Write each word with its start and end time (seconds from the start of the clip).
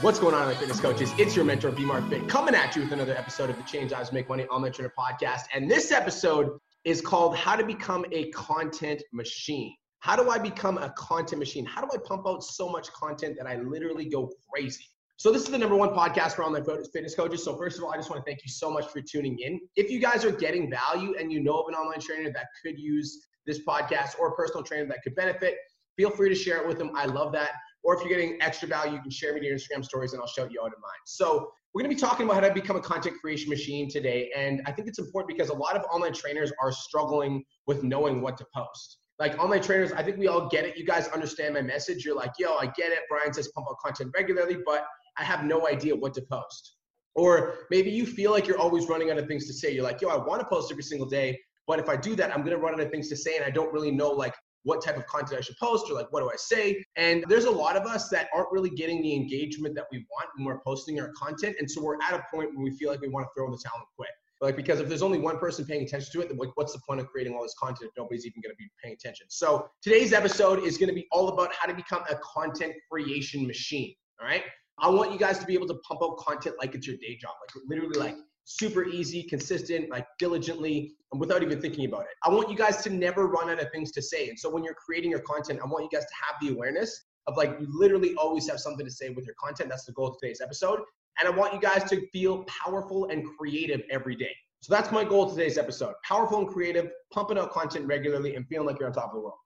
What's 0.00 0.18
going 0.18 0.34
on, 0.34 0.46
my 0.46 0.54
fitness 0.54 0.80
coaches? 0.80 1.12
It's 1.18 1.36
your 1.36 1.44
mentor, 1.44 1.70
Mark 1.70 2.08
Fit, 2.10 2.28
coming 2.28 2.56
at 2.56 2.74
you 2.74 2.82
with 2.82 2.90
another 2.90 3.16
episode 3.16 3.48
of 3.48 3.56
the 3.56 3.62
Change 3.62 3.92
Lives 3.92 4.12
Make 4.12 4.28
Money 4.28 4.44
Online 4.46 4.72
Trainer 4.72 4.92
podcast. 4.98 5.42
And 5.54 5.70
this 5.70 5.92
episode 5.92 6.58
is 6.84 7.00
called 7.00 7.36
How 7.36 7.54
to 7.54 7.64
Become 7.64 8.04
a 8.10 8.28
Content 8.32 9.00
Machine. 9.12 9.72
How 10.00 10.16
do 10.16 10.28
I 10.30 10.38
become 10.38 10.78
a 10.78 10.92
content 10.98 11.38
machine? 11.38 11.64
How 11.64 11.80
do 11.80 11.88
I 11.94 11.98
pump 12.04 12.26
out 12.26 12.42
so 12.42 12.68
much 12.68 12.92
content 12.92 13.36
that 13.38 13.46
I 13.46 13.56
literally 13.60 14.06
go 14.06 14.32
crazy? 14.52 14.84
So 15.16 15.30
this 15.30 15.42
is 15.42 15.48
the 15.48 15.58
number 15.58 15.76
one 15.76 15.90
podcast 15.90 16.32
for 16.32 16.42
online 16.42 16.64
fitness 16.64 17.14
coaches. 17.14 17.44
So 17.44 17.56
first 17.56 17.78
of 17.78 17.84
all, 17.84 17.92
I 17.92 17.96
just 17.96 18.10
want 18.10 18.20
to 18.20 18.28
thank 18.28 18.44
you 18.44 18.50
so 18.50 18.72
much 18.72 18.88
for 18.88 19.00
tuning 19.00 19.38
in. 19.38 19.60
If 19.76 19.90
you 19.90 20.00
guys 20.00 20.24
are 20.24 20.32
getting 20.32 20.68
value 20.68 21.14
and 21.20 21.32
you 21.32 21.40
know 21.40 21.60
of 21.60 21.68
an 21.68 21.74
online 21.74 22.00
trainer 22.00 22.32
that 22.32 22.46
could 22.64 22.80
use 22.80 23.26
this 23.46 23.60
podcast 23.64 24.18
or 24.18 24.28
a 24.28 24.34
personal 24.34 24.64
trainer 24.64 24.86
that 24.88 25.04
could 25.04 25.14
benefit, 25.14 25.54
feel 25.96 26.10
free 26.10 26.30
to 26.30 26.34
share 26.34 26.58
it 26.58 26.66
with 26.66 26.78
them. 26.78 26.90
I 26.96 27.06
love 27.06 27.32
that. 27.34 27.52
Or 27.84 27.94
if 27.94 28.00
you're 28.00 28.08
getting 28.08 28.38
extra 28.40 28.66
value, 28.66 28.94
you 28.94 29.00
can 29.00 29.10
share 29.10 29.34
me 29.34 29.40
to 29.40 29.46
your 29.46 29.56
Instagram 29.56 29.84
stories 29.84 30.12
and 30.12 30.20
I'll 30.20 30.26
shout 30.26 30.50
you 30.50 30.60
out 30.60 30.66
in 30.66 30.80
mine. 30.80 31.04
So 31.06 31.50
we're 31.72 31.82
going 31.82 31.94
to 31.94 31.96
be 31.96 32.00
talking 32.00 32.24
about 32.24 32.42
how 32.42 32.48
to 32.48 32.54
become 32.54 32.76
a 32.76 32.80
content 32.80 33.16
creation 33.20 33.50
machine 33.50 33.88
today. 33.88 34.30
And 34.34 34.62
I 34.66 34.72
think 34.72 34.88
it's 34.88 34.98
important 34.98 35.36
because 35.36 35.50
a 35.50 35.54
lot 35.54 35.76
of 35.76 35.84
online 35.92 36.14
trainers 36.14 36.50
are 36.60 36.72
struggling 36.72 37.44
with 37.66 37.82
knowing 37.82 38.20
what 38.20 38.36
to 38.38 38.46
post 38.54 38.98
like 39.18 39.38
online 39.38 39.62
trainers, 39.62 39.92
I 39.92 40.02
think 40.02 40.18
we 40.18 40.28
all 40.28 40.48
get 40.48 40.64
it. 40.64 40.76
You 40.76 40.84
guys 40.84 41.08
understand 41.08 41.54
my 41.54 41.62
message. 41.62 42.04
You're 42.04 42.16
like, 42.16 42.32
yo, 42.38 42.56
I 42.56 42.66
get 42.66 42.90
it. 42.92 43.00
Brian 43.08 43.32
says 43.32 43.48
pump 43.54 43.68
out 43.70 43.78
content 43.78 44.10
regularly, 44.14 44.58
but 44.64 44.84
I 45.16 45.24
have 45.24 45.44
no 45.44 45.68
idea 45.68 45.94
what 45.94 46.14
to 46.14 46.22
post. 46.22 46.76
Or 47.14 47.54
maybe 47.70 47.90
you 47.90 48.06
feel 48.06 48.32
like 48.32 48.48
you're 48.48 48.58
always 48.58 48.88
running 48.88 49.10
out 49.10 49.18
of 49.18 49.28
things 49.28 49.46
to 49.46 49.52
say. 49.52 49.72
You're 49.72 49.84
like, 49.84 50.00
yo, 50.00 50.08
I 50.08 50.16
want 50.16 50.40
to 50.40 50.46
post 50.46 50.72
every 50.72 50.82
single 50.82 51.06
day, 51.06 51.38
but 51.68 51.78
if 51.78 51.88
I 51.88 51.96
do 51.96 52.16
that, 52.16 52.34
I'm 52.36 52.42
gonna 52.42 52.58
run 52.58 52.74
out 52.74 52.80
of 52.80 52.90
things 52.90 53.08
to 53.10 53.16
say, 53.16 53.36
and 53.36 53.44
I 53.44 53.50
don't 53.50 53.72
really 53.72 53.92
know 53.92 54.10
like 54.10 54.34
what 54.64 54.84
type 54.84 54.96
of 54.96 55.06
content 55.06 55.38
I 55.38 55.42
should 55.42 55.56
post 55.58 55.90
or 55.90 55.94
like 55.94 56.12
what 56.12 56.20
do 56.20 56.30
I 56.30 56.36
say. 56.36 56.84
And 56.96 57.24
there's 57.28 57.44
a 57.44 57.50
lot 57.50 57.76
of 57.76 57.86
us 57.86 58.08
that 58.10 58.28
aren't 58.34 58.50
really 58.50 58.70
getting 58.70 59.00
the 59.02 59.14
engagement 59.14 59.74
that 59.76 59.86
we 59.92 60.04
want 60.10 60.28
when 60.36 60.44
we're 60.46 60.60
posting 60.60 61.00
our 61.00 61.10
content, 61.16 61.56
and 61.58 61.70
so 61.70 61.82
we're 61.82 61.96
at 62.02 62.12
a 62.12 62.24
point 62.34 62.54
where 62.54 62.64
we 62.64 62.76
feel 62.76 62.90
like 62.90 63.00
we 63.00 63.08
want 63.08 63.26
to 63.26 63.30
throw 63.36 63.46
in 63.46 63.52
the 63.52 63.58
towel 63.58 63.76
and 63.76 63.86
quit. 63.96 64.10
Like, 64.40 64.56
because 64.56 64.80
if 64.80 64.88
there's 64.88 65.02
only 65.02 65.18
one 65.18 65.38
person 65.38 65.64
paying 65.64 65.84
attention 65.84 66.10
to 66.12 66.20
it, 66.20 66.28
then 66.28 66.36
like 66.36 66.50
what's 66.54 66.72
the 66.72 66.80
point 66.86 67.00
of 67.00 67.06
creating 67.08 67.34
all 67.34 67.42
this 67.42 67.54
content 67.58 67.88
if 67.88 67.92
nobody's 67.96 68.26
even 68.26 68.42
going 68.42 68.52
to 68.52 68.56
be 68.56 68.68
paying 68.82 68.94
attention? 68.94 69.26
So 69.30 69.68
today's 69.82 70.12
episode 70.12 70.62
is 70.62 70.76
going 70.76 70.88
to 70.88 70.94
be 70.94 71.06
all 71.12 71.28
about 71.28 71.54
how 71.54 71.66
to 71.66 71.74
become 71.74 72.02
a 72.10 72.16
content 72.16 72.74
creation 72.90 73.46
machine. 73.46 73.94
All 74.20 74.26
right. 74.26 74.42
I 74.78 74.88
want 74.90 75.12
you 75.12 75.18
guys 75.18 75.38
to 75.38 75.46
be 75.46 75.54
able 75.54 75.68
to 75.68 75.74
pump 75.88 76.02
out 76.02 76.18
content 76.18 76.56
like 76.58 76.74
it's 76.74 76.86
your 76.86 76.96
day 76.96 77.16
job, 77.16 77.32
like 77.40 77.64
literally 77.66 77.98
like 77.98 78.16
super 78.44 78.84
easy, 78.84 79.22
consistent, 79.22 79.90
like 79.90 80.06
diligently, 80.18 80.94
and 81.12 81.20
without 81.20 81.42
even 81.42 81.60
thinking 81.60 81.86
about 81.86 82.02
it. 82.02 82.14
I 82.24 82.28
want 82.28 82.50
you 82.50 82.56
guys 82.56 82.82
to 82.84 82.90
never 82.90 83.26
run 83.26 83.50
out 83.50 83.60
of 83.60 83.70
things 83.72 83.90
to 83.92 84.02
say. 84.02 84.28
And 84.28 84.38
so 84.38 84.50
when 84.50 84.64
you're 84.64 84.74
creating 84.74 85.10
your 85.10 85.20
content, 85.20 85.60
I 85.62 85.66
want 85.66 85.84
you 85.84 85.98
guys 85.98 86.06
to 86.06 86.14
have 86.14 86.36
the 86.40 86.54
awareness 86.54 87.04
of 87.26 87.36
like 87.36 87.56
you 87.58 87.66
literally 87.70 88.14
always 88.16 88.48
have 88.48 88.60
something 88.60 88.84
to 88.84 88.92
say 88.92 89.08
with 89.10 89.24
your 89.24 89.34
content. 89.42 89.70
That's 89.70 89.84
the 89.84 89.92
goal 89.92 90.08
of 90.08 90.18
today's 90.20 90.40
episode. 90.40 90.80
And 91.18 91.28
I 91.28 91.30
want 91.30 91.54
you 91.54 91.60
guys 91.60 91.88
to 91.90 92.06
feel 92.08 92.44
powerful 92.44 93.06
and 93.06 93.24
creative 93.38 93.82
every 93.90 94.16
day. 94.16 94.34
So 94.60 94.74
that's 94.74 94.90
my 94.90 95.04
goal 95.04 95.30
today's 95.30 95.58
episode. 95.58 95.94
Powerful 96.04 96.38
and 96.38 96.48
creative, 96.48 96.90
pumping 97.12 97.38
out 97.38 97.52
content 97.52 97.86
regularly 97.86 98.34
and 98.34 98.46
feeling 98.48 98.66
like 98.66 98.78
you're 98.78 98.88
on 98.88 98.94
top 98.94 99.10
of 99.10 99.14
the 99.14 99.20
world. 99.20 99.38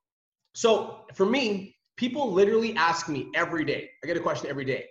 So 0.54 1.04
for 1.14 1.26
me, 1.26 1.76
people 1.96 2.32
literally 2.32 2.74
ask 2.76 3.08
me 3.08 3.28
every 3.34 3.64
day. 3.64 3.90
I 4.02 4.06
get 4.06 4.16
a 4.16 4.20
question 4.20 4.48
every 4.48 4.64
day. 4.64 4.86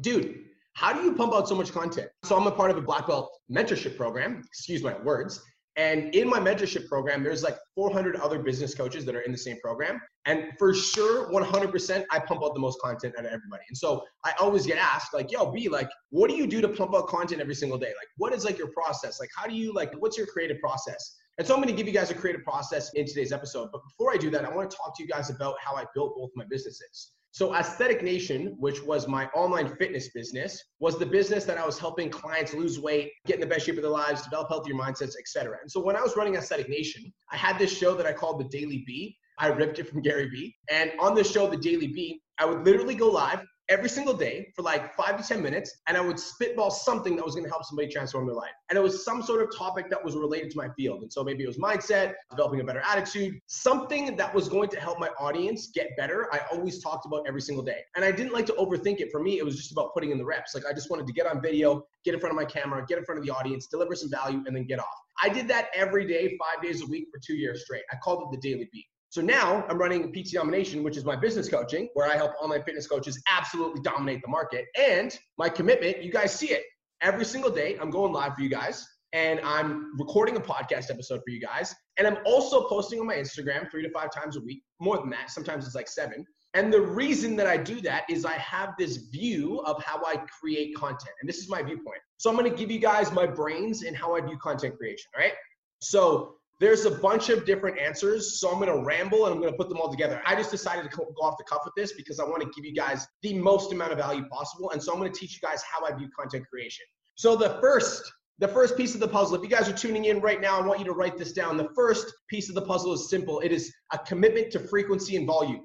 Dude, 0.00 0.44
how 0.74 0.92
do 0.92 1.02
you 1.02 1.14
pump 1.14 1.34
out 1.34 1.48
so 1.48 1.54
much 1.54 1.72
content? 1.72 2.08
So 2.24 2.36
I'm 2.36 2.46
a 2.46 2.52
part 2.52 2.70
of 2.70 2.76
a 2.76 2.80
black 2.80 3.06
belt 3.06 3.30
mentorship 3.50 3.96
program, 3.96 4.42
excuse 4.46 4.82
my 4.82 4.98
words. 5.02 5.42
And 5.76 6.14
in 6.14 6.28
my 6.28 6.38
mentorship 6.38 6.86
program, 6.86 7.22
there's 7.22 7.42
like 7.42 7.56
400 7.74 8.16
other 8.16 8.38
business 8.38 8.74
coaches 8.74 9.06
that 9.06 9.14
are 9.14 9.22
in 9.22 9.32
the 9.32 9.38
same 9.38 9.56
program. 9.62 10.00
And 10.26 10.52
for 10.58 10.74
sure, 10.74 11.32
100%, 11.32 12.04
I 12.10 12.18
pump 12.18 12.42
out 12.44 12.52
the 12.52 12.60
most 12.60 12.78
content 12.82 13.14
out 13.18 13.24
of 13.24 13.32
everybody. 13.32 13.62
And 13.68 13.76
so 13.76 14.04
I 14.24 14.32
always 14.38 14.66
get 14.66 14.76
asked, 14.76 15.14
like, 15.14 15.32
yo, 15.32 15.50
B, 15.50 15.70
like, 15.70 15.88
what 16.10 16.28
do 16.28 16.36
you 16.36 16.46
do 16.46 16.60
to 16.60 16.68
pump 16.68 16.94
out 16.94 17.08
content 17.08 17.40
every 17.40 17.54
single 17.54 17.78
day? 17.78 17.86
Like, 17.86 18.08
what 18.18 18.34
is 18.34 18.44
like 18.44 18.58
your 18.58 18.68
process? 18.68 19.18
Like, 19.18 19.30
how 19.34 19.46
do 19.46 19.54
you, 19.54 19.72
like, 19.72 19.94
what's 19.98 20.18
your 20.18 20.26
creative 20.26 20.60
process? 20.60 21.16
And 21.38 21.46
so 21.46 21.54
I'm 21.54 21.62
going 21.62 21.74
to 21.74 21.76
give 21.76 21.86
you 21.86 21.94
guys 21.94 22.10
a 22.10 22.14
creative 22.14 22.44
process 22.44 22.92
in 22.92 23.06
today's 23.06 23.32
episode. 23.32 23.70
But 23.72 23.80
before 23.82 24.12
I 24.12 24.18
do 24.18 24.28
that, 24.30 24.44
I 24.44 24.54
want 24.54 24.70
to 24.70 24.76
talk 24.76 24.94
to 24.98 25.02
you 25.02 25.08
guys 25.08 25.30
about 25.30 25.54
how 25.58 25.74
I 25.74 25.86
built 25.94 26.14
both 26.16 26.30
my 26.36 26.44
businesses. 26.50 27.12
So 27.32 27.54
Aesthetic 27.54 28.02
Nation, 28.02 28.54
which 28.58 28.82
was 28.82 29.08
my 29.08 29.24
online 29.28 29.74
fitness 29.76 30.10
business, 30.10 30.62
was 30.80 30.98
the 30.98 31.06
business 31.06 31.44
that 31.46 31.56
I 31.56 31.64
was 31.64 31.78
helping 31.78 32.10
clients 32.10 32.52
lose 32.52 32.78
weight, 32.78 33.10
get 33.26 33.36
in 33.36 33.40
the 33.40 33.46
best 33.46 33.64
shape 33.64 33.76
of 33.76 33.82
their 33.82 33.90
lives, 33.90 34.22
develop 34.22 34.48
healthier 34.50 34.74
mindsets, 34.74 35.14
etc. 35.18 35.56
And 35.62 35.70
so 35.70 35.80
when 35.80 35.96
I 35.96 36.02
was 36.02 36.14
running 36.14 36.34
Aesthetic 36.34 36.68
Nation, 36.68 37.10
I 37.30 37.36
had 37.38 37.58
this 37.58 37.74
show 37.74 37.94
that 37.94 38.04
I 38.04 38.12
called 38.12 38.38
the 38.38 38.44
Daily 38.44 38.84
Bee. 38.86 39.16
I 39.38 39.46
ripped 39.46 39.78
it 39.78 39.88
from 39.88 40.02
Gary 40.02 40.28
Vee. 40.28 40.54
And 40.70 40.92
on 41.00 41.14
the 41.14 41.24
show, 41.24 41.48
the 41.48 41.56
Daily 41.56 41.86
Bee, 41.86 42.20
I 42.38 42.44
would 42.44 42.66
literally 42.66 42.94
go 42.94 43.08
live 43.08 43.40
every 43.72 43.88
single 43.88 44.12
day 44.12 44.52
for 44.54 44.60
like 44.60 44.94
five 44.94 45.16
to 45.16 45.26
10 45.26 45.42
minutes, 45.42 45.80
and 45.88 45.96
I 45.96 46.00
would 46.02 46.20
spitball 46.20 46.70
something 46.70 47.16
that 47.16 47.24
was 47.24 47.34
going 47.34 47.44
to 47.44 47.50
help 47.50 47.64
somebody 47.64 47.88
transform 47.88 48.26
their 48.26 48.36
life. 48.36 48.50
And 48.68 48.76
it 48.76 48.82
was 48.82 49.02
some 49.02 49.22
sort 49.22 49.42
of 49.42 49.56
topic 49.56 49.88
that 49.88 50.04
was 50.04 50.14
related 50.14 50.50
to 50.50 50.58
my 50.58 50.68
field. 50.76 51.00
And 51.02 51.10
so 51.10 51.24
maybe 51.24 51.42
it 51.42 51.46
was 51.46 51.56
mindset, 51.56 52.12
developing 52.30 52.60
a 52.60 52.64
better 52.64 52.82
attitude, 52.86 53.40
something 53.46 54.14
that 54.16 54.34
was 54.34 54.50
going 54.50 54.68
to 54.68 54.78
help 54.78 55.00
my 55.00 55.08
audience 55.18 55.70
get 55.74 55.96
better. 55.96 56.28
I 56.34 56.40
always 56.52 56.82
talked 56.82 57.06
about 57.06 57.24
every 57.26 57.40
single 57.40 57.64
day. 57.64 57.78
And 57.96 58.04
I 58.04 58.12
didn't 58.12 58.34
like 58.34 58.44
to 58.46 58.52
overthink 58.54 59.00
it. 59.00 59.10
For 59.10 59.22
me, 59.22 59.38
it 59.38 59.44
was 59.44 59.56
just 59.56 59.72
about 59.72 59.94
putting 59.94 60.10
in 60.10 60.18
the 60.18 60.24
reps. 60.24 60.54
Like 60.54 60.66
I 60.68 60.74
just 60.74 60.90
wanted 60.90 61.06
to 61.06 61.14
get 61.14 61.26
on 61.26 61.40
video, 61.40 61.82
get 62.04 62.12
in 62.12 62.20
front 62.20 62.32
of 62.32 62.36
my 62.36 62.44
camera, 62.44 62.84
get 62.86 62.98
in 62.98 63.04
front 63.06 63.20
of 63.20 63.24
the 63.24 63.32
audience, 63.32 63.68
deliver 63.68 63.94
some 63.94 64.10
value, 64.10 64.42
and 64.46 64.54
then 64.54 64.66
get 64.66 64.80
off. 64.80 64.86
I 65.22 65.30
did 65.30 65.48
that 65.48 65.68
every 65.74 66.06
day, 66.06 66.36
five 66.38 66.62
days 66.62 66.82
a 66.82 66.86
week 66.86 67.06
for 67.10 67.20
two 67.24 67.36
years 67.36 67.62
straight. 67.62 67.84
I 67.90 67.96
called 67.96 68.22
it 68.22 68.38
the 68.38 68.48
Daily 68.48 68.68
Beat. 68.70 68.86
So 69.12 69.20
now 69.20 69.62
I'm 69.68 69.76
running 69.76 70.10
PT 70.10 70.32
Domination, 70.32 70.82
which 70.82 70.96
is 70.96 71.04
my 71.04 71.14
business 71.14 71.46
coaching, 71.46 71.90
where 71.92 72.10
I 72.10 72.16
help 72.16 72.32
online 72.40 72.62
fitness 72.62 72.86
coaches 72.86 73.22
absolutely 73.28 73.82
dominate 73.82 74.22
the 74.22 74.28
market. 74.28 74.64
And 74.74 75.14
my 75.36 75.50
commitment, 75.50 76.02
you 76.02 76.10
guys 76.10 76.34
see 76.34 76.46
it 76.46 76.62
every 77.02 77.26
single 77.26 77.50
day. 77.50 77.76
I'm 77.78 77.90
going 77.90 78.14
live 78.14 78.34
for 78.34 78.40
you 78.40 78.48
guys 78.48 78.88
and 79.12 79.38
I'm 79.40 79.98
recording 79.98 80.36
a 80.36 80.40
podcast 80.40 80.90
episode 80.90 81.20
for 81.26 81.28
you 81.28 81.42
guys. 81.42 81.74
And 81.98 82.06
I'm 82.06 82.16
also 82.24 82.66
posting 82.68 83.00
on 83.00 83.06
my 83.06 83.16
Instagram 83.16 83.70
three 83.70 83.82
to 83.82 83.90
five 83.90 84.10
times 84.10 84.38
a 84.38 84.40
week, 84.40 84.62
more 84.80 84.96
than 84.96 85.10
that. 85.10 85.30
Sometimes 85.30 85.66
it's 85.66 85.74
like 85.74 85.88
seven. 85.88 86.24
And 86.54 86.72
the 86.72 86.80
reason 86.80 87.36
that 87.36 87.46
I 87.46 87.58
do 87.58 87.82
that 87.82 88.04
is 88.08 88.24
I 88.24 88.38
have 88.38 88.70
this 88.78 88.96
view 88.96 89.58
of 89.66 89.84
how 89.84 90.02
I 90.06 90.24
create 90.40 90.74
content. 90.74 91.12
And 91.20 91.28
this 91.28 91.36
is 91.36 91.50
my 91.50 91.60
viewpoint. 91.60 92.00
So 92.16 92.30
I'm 92.30 92.42
to 92.42 92.56
give 92.56 92.70
you 92.70 92.78
guys 92.78 93.12
my 93.12 93.26
brains 93.26 93.82
and 93.82 93.94
how 93.94 94.16
I 94.16 94.22
view 94.22 94.38
content 94.38 94.78
creation, 94.78 95.10
right? 95.14 95.34
So 95.82 96.36
there's 96.62 96.84
a 96.84 96.90
bunch 96.90 97.28
of 97.28 97.44
different 97.44 97.78
answers, 97.78 98.38
so 98.38 98.48
I'm 98.48 98.60
gonna 98.60 98.84
ramble 98.84 99.26
and 99.26 99.34
I'm 99.34 99.40
gonna 99.40 99.56
put 99.56 99.68
them 99.68 99.78
all 99.78 99.90
together. 99.90 100.22
I 100.24 100.36
just 100.36 100.50
decided 100.52 100.88
to 100.88 100.96
go 100.96 101.04
off 101.20 101.36
the 101.36 101.44
cuff 101.44 101.62
with 101.64 101.74
this 101.76 101.92
because 101.92 102.20
I 102.20 102.24
wanna 102.24 102.44
give 102.54 102.64
you 102.64 102.72
guys 102.72 103.06
the 103.22 103.34
most 103.34 103.72
amount 103.72 103.90
of 103.90 103.98
value 103.98 104.24
possible. 104.26 104.70
And 104.70 104.82
so 104.82 104.92
I'm 104.92 104.98
gonna 104.98 105.10
teach 105.10 105.34
you 105.34 105.40
guys 105.46 105.62
how 105.62 105.84
I 105.84 105.92
view 105.92 106.08
content 106.16 106.46
creation. 106.48 106.86
So 107.16 107.34
the 107.34 107.58
first 107.60 108.12
the 108.38 108.48
first 108.48 108.76
piece 108.76 108.94
of 108.94 109.00
the 109.00 109.08
puzzle, 109.08 109.36
if 109.36 109.42
you 109.42 109.48
guys 109.48 109.68
are 109.68 109.72
tuning 109.72 110.06
in 110.06 110.20
right 110.20 110.40
now, 110.40 110.58
I 110.58 110.66
want 110.66 110.80
you 110.80 110.84
to 110.86 110.92
write 110.92 111.16
this 111.16 111.32
down. 111.32 111.56
The 111.56 111.68
first 111.76 112.12
piece 112.28 112.48
of 112.48 112.54
the 112.54 112.62
puzzle 112.62 112.92
is 112.92 113.08
simple. 113.08 113.40
It 113.40 113.52
is 113.52 113.72
a 113.92 113.98
commitment 113.98 114.50
to 114.52 114.58
frequency 114.58 115.16
and 115.16 115.26
volume. 115.26 115.60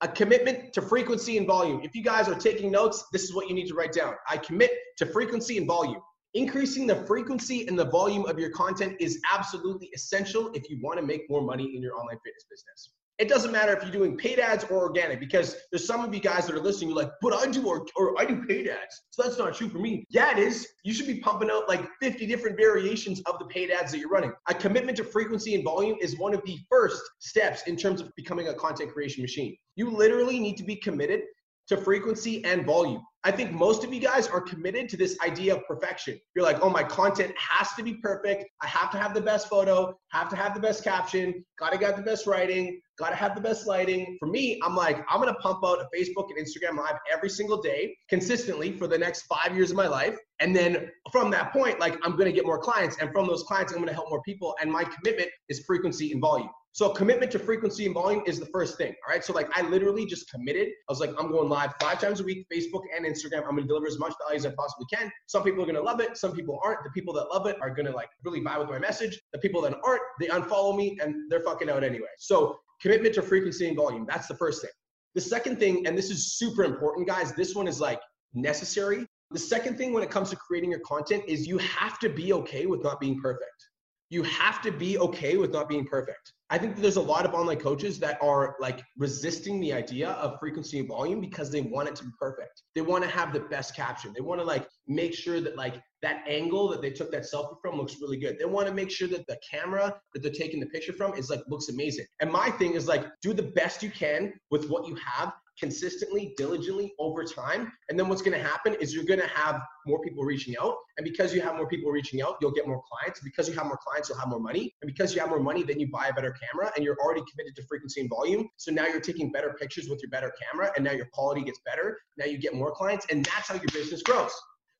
A 0.00 0.08
commitment 0.08 0.72
to 0.72 0.82
frequency 0.82 1.38
and 1.38 1.46
volume. 1.46 1.82
If 1.84 1.94
you 1.94 2.02
guys 2.02 2.28
are 2.28 2.34
taking 2.34 2.70
notes, 2.70 3.04
this 3.12 3.22
is 3.22 3.34
what 3.34 3.48
you 3.48 3.54
need 3.54 3.68
to 3.68 3.74
write 3.74 3.92
down. 3.92 4.14
I 4.28 4.38
commit 4.38 4.72
to 4.98 5.06
frequency 5.06 5.58
and 5.58 5.66
volume. 5.66 6.00
Increasing 6.34 6.86
the 6.86 6.96
frequency 7.06 7.66
and 7.66 7.78
the 7.78 7.84
volume 7.84 8.26
of 8.26 8.38
your 8.38 8.50
content 8.50 8.96
is 9.00 9.20
absolutely 9.32 9.88
essential 9.94 10.50
if 10.52 10.68
you 10.68 10.78
want 10.82 10.98
to 10.98 11.06
make 11.06 11.28
more 11.30 11.40
money 11.40 11.74
in 11.74 11.82
your 11.82 11.94
online 11.94 12.18
fitness 12.24 12.44
business. 12.50 12.90
It 13.18 13.30
doesn't 13.30 13.50
matter 13.50 13.74
if 13.74 13.82
you're 13.82 13.92
doing 13.92 14.18
paid 14.18 14.38
ads 14.38 14.64
or 14.64 14.76
organic 14.76 15.20
because 15.20 15.56
there's 15.72 15.86
some 15.86 16.04
of 16.04 16.14
you 16.14 16.20
guys 16.20 16.46
that 16.46 16.54
are 16.54 16.60
listening, 16.60 16.90
you're 16.90 16.98
like, 16.98 17.10
but 17.22 17.32
I 17.32 17.50
do 17.50 17.66
or, 17.66 17.86
or 17.96 18.20
I 18.20 18.26
do 18.26 18.44
paid 18.44 18.68
ads. 18.68 19.04
So 19.08 19.22
that's 19.22 19.38
not 19.38 19.54
true 19.54 19.70
for 19.70 19.78
me. 19.78 20.04
Yeah, 20.10 20.32
it 20.32 20.38
is. 20.38 20.68
You 20.84 20.92
should 20.92 21.06
be 21.06 21.20
pumping 21.20 21.50
out 21.50 21.66
like 21.66 21.88
50 22.02 22.26
different 22.26 22.58
variations 22.58 23.22
of 23.22 23.38
the 23.38 23.46
paid 23.46 23.70
ads 23.70 23.92
that 23.92 23.98
you're 23.98 24.10
running. 24.10 24.32
A 24.50 24.54
commitment 24.54 24.98
to 24.98 25.04
frequency 25.04 25.54
and 25.54 25.64
volume 25.64 25.96
is 26.02 26.18
one 26.18 26.34
of 26.34 26.42
the 26.44 26.58
first 26.68 27.00
steps 27.20 27.62
in 27.66 27.76
terms 27.76 28.02
of 28.02 28.14
becoming 28.16 28.48
a 28.48 28.54
content 28.54 28.92
creation 28.92 29.22
machine. 29.22 29.56
You 29.76 29.90
literally 29.90 30.38
need 30.38 30.58
to 30.58 30.64
be 30.64 30.76
committed 30.76 31.22
to 31.68 31.76
frequency 31.76 32.44
and 32.44 32.64
volume. 32.64 33.02
I 33.26 33.32
think 33.32 33.50
most 33.50 33.82
of 33.82 33.92
you 33.92 33.98
guys 33.98 34.28
are 34.28 34.40
committed 34.40 34.88
to 34.90 34.96
this 34.96 35.18
idea 35.20 35.56
of 35.56 35.66
perfection. 35.66 36.16
You're 36.36 36.44
like, 36.44 36.62
oh, 36.62 36.70
my 36.70 36.84
content 36.84 37.34
has 37.36 37.72
to 37.72 37.82
be 37.82 37.94
perfect. 37.94 38.44
I 38.62 38.68
have 38.68 38.88
to 38.92 38.98
have 38.98 39.14
the 39.14 39.20
best 39.20 39.48
photo, 39.48 39.98
have 40.12 40.28
to 40.28 40.36
have 40.36 40.54
the 40.54 40.60
best 40.60 40.84
caption, 40.84 41.44
gotta 41.58 41.76
get 41.76 41.96
the 41.96 42.02
best 42.02 42.28
writing, 42.28 42.80
gotta 43.00 43.16
have 43.16 43.34
the 43.34 43.40
best 43.40 43.66
lighting. 43.66 44.16
For 44.20 44.28
me, 44.28 44.60
I'm 44.62 44.76
like, 44.76 45.04
I'm 45.10 45.18
gonna 45.18 45.34
pump 45.34 45.64
out 45.64 45.80
a 45.80 45.88
Facebook 45.96 46.28
and 46.30 46.38
Instagram 46.38 46.78
live 46.78 46.98
every 47.12 47.28
single 47.28 47.60
day 47.60 47.96
consistently 48.08 48.70
for 48.70 48.86
the 48.86 48.96
next 48.96 49.22
five 49.22 49.56
years 49.56 49.72
of 49.72 49.76
my 49.76 49.88
life. 49.88 50.16
And 50.38 50.54
then 50.54 50.88
from 51.10 51.32
that 51.32 51.52
point, 51.52 51.80
like, 51.80 51.98
I'm 52.04 52.16
gonna 52.16 52.30
get 52.30 52.46
more 52.46 52.60
clients. 52.60 52.98
And 53.00 53.10
from 53.10 53.26
those 53.26 53.42
clients, 53.42 53.72
I'm 53.72 53.80
gonna 53.80 53.92
help 53.92 54.08
more 54.08 54.22
people. 54.22 54.54
And 54.60 54.70
my 54.70 54.84
commitment 54.84 55.30
is 55.48 55.64
frequency 55.66 56.12
and 56.12 56.20
volume. 56.20 56.50
So 56.76 56.90
commitment 56.90 57.32
to 57.32 57.38
frequency 57.38 57.86
and 57.86 57.94
volume 57.94 58.22
is 58.26 58.38
the 58.38 58.44
first 58.44 58.76
thing. 58.76 58.94
All 59.06 59.14
right. 59.14 59.24
So 59.24 59.32
like 59.32 59.48
I 59.56 59.66
literally 59.66 60.04
just 60.04 60.30
committed. 60.30 60.68
I 60.68 60.92
was 60.92 61.00
like, 61.00 61.08
I'm 61.18 61.32
going 61.32 61.48
live 61.48 61.72
five 61.80 61.98
times 61.98 62.20
a 62.20 62.22
week, 62.22 62.46
Facebook 62.52 62.82
and 62.94 63.06
Instagram. 63.06 63.44
I'm 63.48 63.56
gonna 63.56 63.66
deliver 63.66 63.86
as 63.86 63.98
much 63.98 64.12
value 64.22 64.36
as 64.36 64.44
I 64.44 64.50
possibly 64.50 64.84
can. 64.92 65.10
Some 65.24 65.42
people 65.42 65.62
are 65.62 65.66
gonna 65.66 65.80
love 65.80 66.00
it, 66.00 66.18
some 66.18 66.32
people 66.32 66.60
aren't. 66.62 66.84
The 66.84 66.90
people 66.90 67.14
that 67.14 67.28
love 67.32 67.46
it 67.46 67.56
are 67.62 67.70
gonna 67.70 67.92
like 67.92 68.10
really 68.24 68.40
buy 68.40 68.58
with 68.58 68.68
my 68.68 68.78
message. 68.78 69.18
The 69.32 69.38
people 69.38 69.62
that 69.62 69.74
aren't, 69.82 70.02
they 70.20 70.26
unfollow 70.26 70.76
me 70.76 70.98
and 71.00 71.30
they're 71.30 71.40
fucking 71.40 71.70
out 71.70 71.82
anyway. 71.82 72.10
So 72.18 72.58
commitment 72.82 73.14
to 73.14 73.22
frequency 73.22 73.68
and 73.68 73.74
volume. 73.74 74.04
That's 74.06 74.26
the 74.26 74.36
first 74.36 74.60
thing. 74.60 74.70
The 75.14 75.22
second 75.22 75.58
thing, 75.58 75.86
and 75.86 75.96
this 75.96 76.10
is 76.10 76.36
super 76.36 76.62
important, 76.62 77.08
guys, 77.08 77.32
this 77.32 77.54
one 77.54 77.68
is 77.68 77.80
like 77.80 78.02
necessary. 78.34 79.06
The 79.30 79.38
second 79.38 79.78
thing 79.78 79.94
when 79.94 80.02
it 80.02 80.10
comes 80.10 80.28
to 80.28 80.36
creating 80.36 80.72
your 80.72 80.80
content 80.80 81.24
is 81.26 81.46
you 81.46 81.56
have 81.56 81.98
to 82.00 82.10
be 82.10 82.34
okay 82.34 82.66
with 82.66 82.82
not 82.82 83.00
being 83.00 83.18
perfect. 83.18 83.70
You 84.10 84.24
have 84.24 84.60
to 84.60 84.70
be 84.70 84.98
okay 84.98 85.38
with 85.38 85.54
not 85.54 85.70
being 85.70 85.86
perfect. 85.86 86.34
I 86.48 86.58
think 86.58 86.76
there's 86.76 86.96
a 86.96 87.02
lot 87.02 87.26
of 87.26 87.34
online 87.34 87.58
coaches 87.58 87.98
that 87.98 88.22
are 88.22 88.54
like 88.60 88.80
resisting 88.96 89.60
the 89.60 89.72
idea 89.72 90.10
of 90.10 90.38
frequency 90.38 90.78
and 90.78 90.86
volume 90.86 91.20
because 91.20 91.50
they 91.50 91.60
want 91.60 91.88
it 91.88 91.96
to 91.96 92.04
be 92.04 92.10
perfect. 92.20 92.62
They 92.76 92.82
want 92.82 93.02
to 93.02 93.10
have 93.10 93.32
the 93.32 93.40
best 93.40 93.74
caption. 93.74 94.12
They 94.14 94.20
want 94.20 94.40
to 94.40 94.46
like 94.46 94.68
make 94.86 95.12
sure 95.12 95.40
that 95.40 95.56
like 95.56 95.82
that 96.02 96.22
angle 96.28 96.68
that 96.68 96.82
they 96.82 96.90
took 96.90 97.10
that 97.10 97.22
selfie 97.22 97.56
from 97.60 97.76
looks 97.76 97.96
really 98.00 98.16
good. 98.16 98.38
They 98.38 98.44
want 98.44 98.68
to 98.68 98.74
make 98.74 98.92
sure 98.92 99.08
that 99.08 99.26
the 99.26 99.38
camera 99.50 99.98
that 100.14 100.22
they're 100.22 100.30
taking 100.30 100.60
the 100.60 100.66
picture 100.66 100.92
from 100.92 101.14
is 101.14 101.30
like 101.30 101.42
looks 101.48 101.68
amazing. 101.68 102.06
And 102.20 102.30
my 102.30 102.50
thing 102.50 102.74
is 102.74 102.86
like 102.86 103.06
do 103.22 103.32
the 103.32 103.42
best 103.42 103.82
you 103.82 103.90
can 103.90 104.32
with 104.52 104.68
what 104.68 104.86
you 104.86 104.94
have 104.96 105.32
consistently, 105.58 106.34
diligently 106.36 106.94
over 106.98 107.24
time. 107.24 107.72
And 107.88 107.98
then 107.98 108.08
what's 108.08 108.22
going 108.22 108.36
to 108.36 108.42
happen 108.42 108.74
is 108.80 108.94
you're 108.94 109.04
going 109.04 109.20
to 109.20 109.28
have 109.28 109.60
more 109.86 110.00
people 110.00 110.24
reaching 110.24 110.54
out. 110.60 110.76
And 110.98 111.04
because 111.04 111.34
you 111.34 111.40
have 111.40 111.56
more 111.56 111.66
people 111.66 111.90
reaching 111.90 112.22
out, 112.22 112.36
you'll 112.40 112.52
get 112.52 112.66
more 112.66 112.82
clients. 112.90 113.20
Because 113.20 113.48
you 113.48 113.54
have 113.54 113.66
more 113.66 113.78
clients, 113.86 114.08
you'll 114.08 114.18
have 114.18 114.28
more 114.28 114.40
money. 114.40 114.74
And 114.82 114.86
because 114.86 115.14
you 115.14 115.20
have 115.20 115.30
more 115.30 115.40
money, 115.40 115.62
then 115.62 115.80
you 115.80 115.88
buy 115.90 116.08
a 116.08 116.12
better 116.12 116.34
camera 116.50 116.72
and 116.76 116.84
you're 116.84 116.96
already 117.02 117.22
committed 117.30 117.56
to 117.56 117.62
frequency 117.66 118.00
and 118.00 118.10
volume. 118.10 118.48
So 118.56 118.72
now 118.72 118.86
you're 118.86 119.00
taking 119.00 119.32
better 119.32 119.54
pictures 119.58 119.88
with 119.88 120.02
your 120.02 120.10
better 120.10 120.32
camera 120.42 120.72
and 120.76 120.84
now 120.84 120.92
your 120.92 121.08
quality 121.12 121.42
gets 121.42 121.60
better. 121.64 121.98
Now 122.16 122.26
you 122.26 122.38
get 122.38 122.54
more 122.54 122.72
clients 122.72 123.06
and 123.10 123.24
that's 123.24 123.48
how 123.48 123.54
your 123.54 123.72
business 123.72 124.02
grows. 124.02 124.32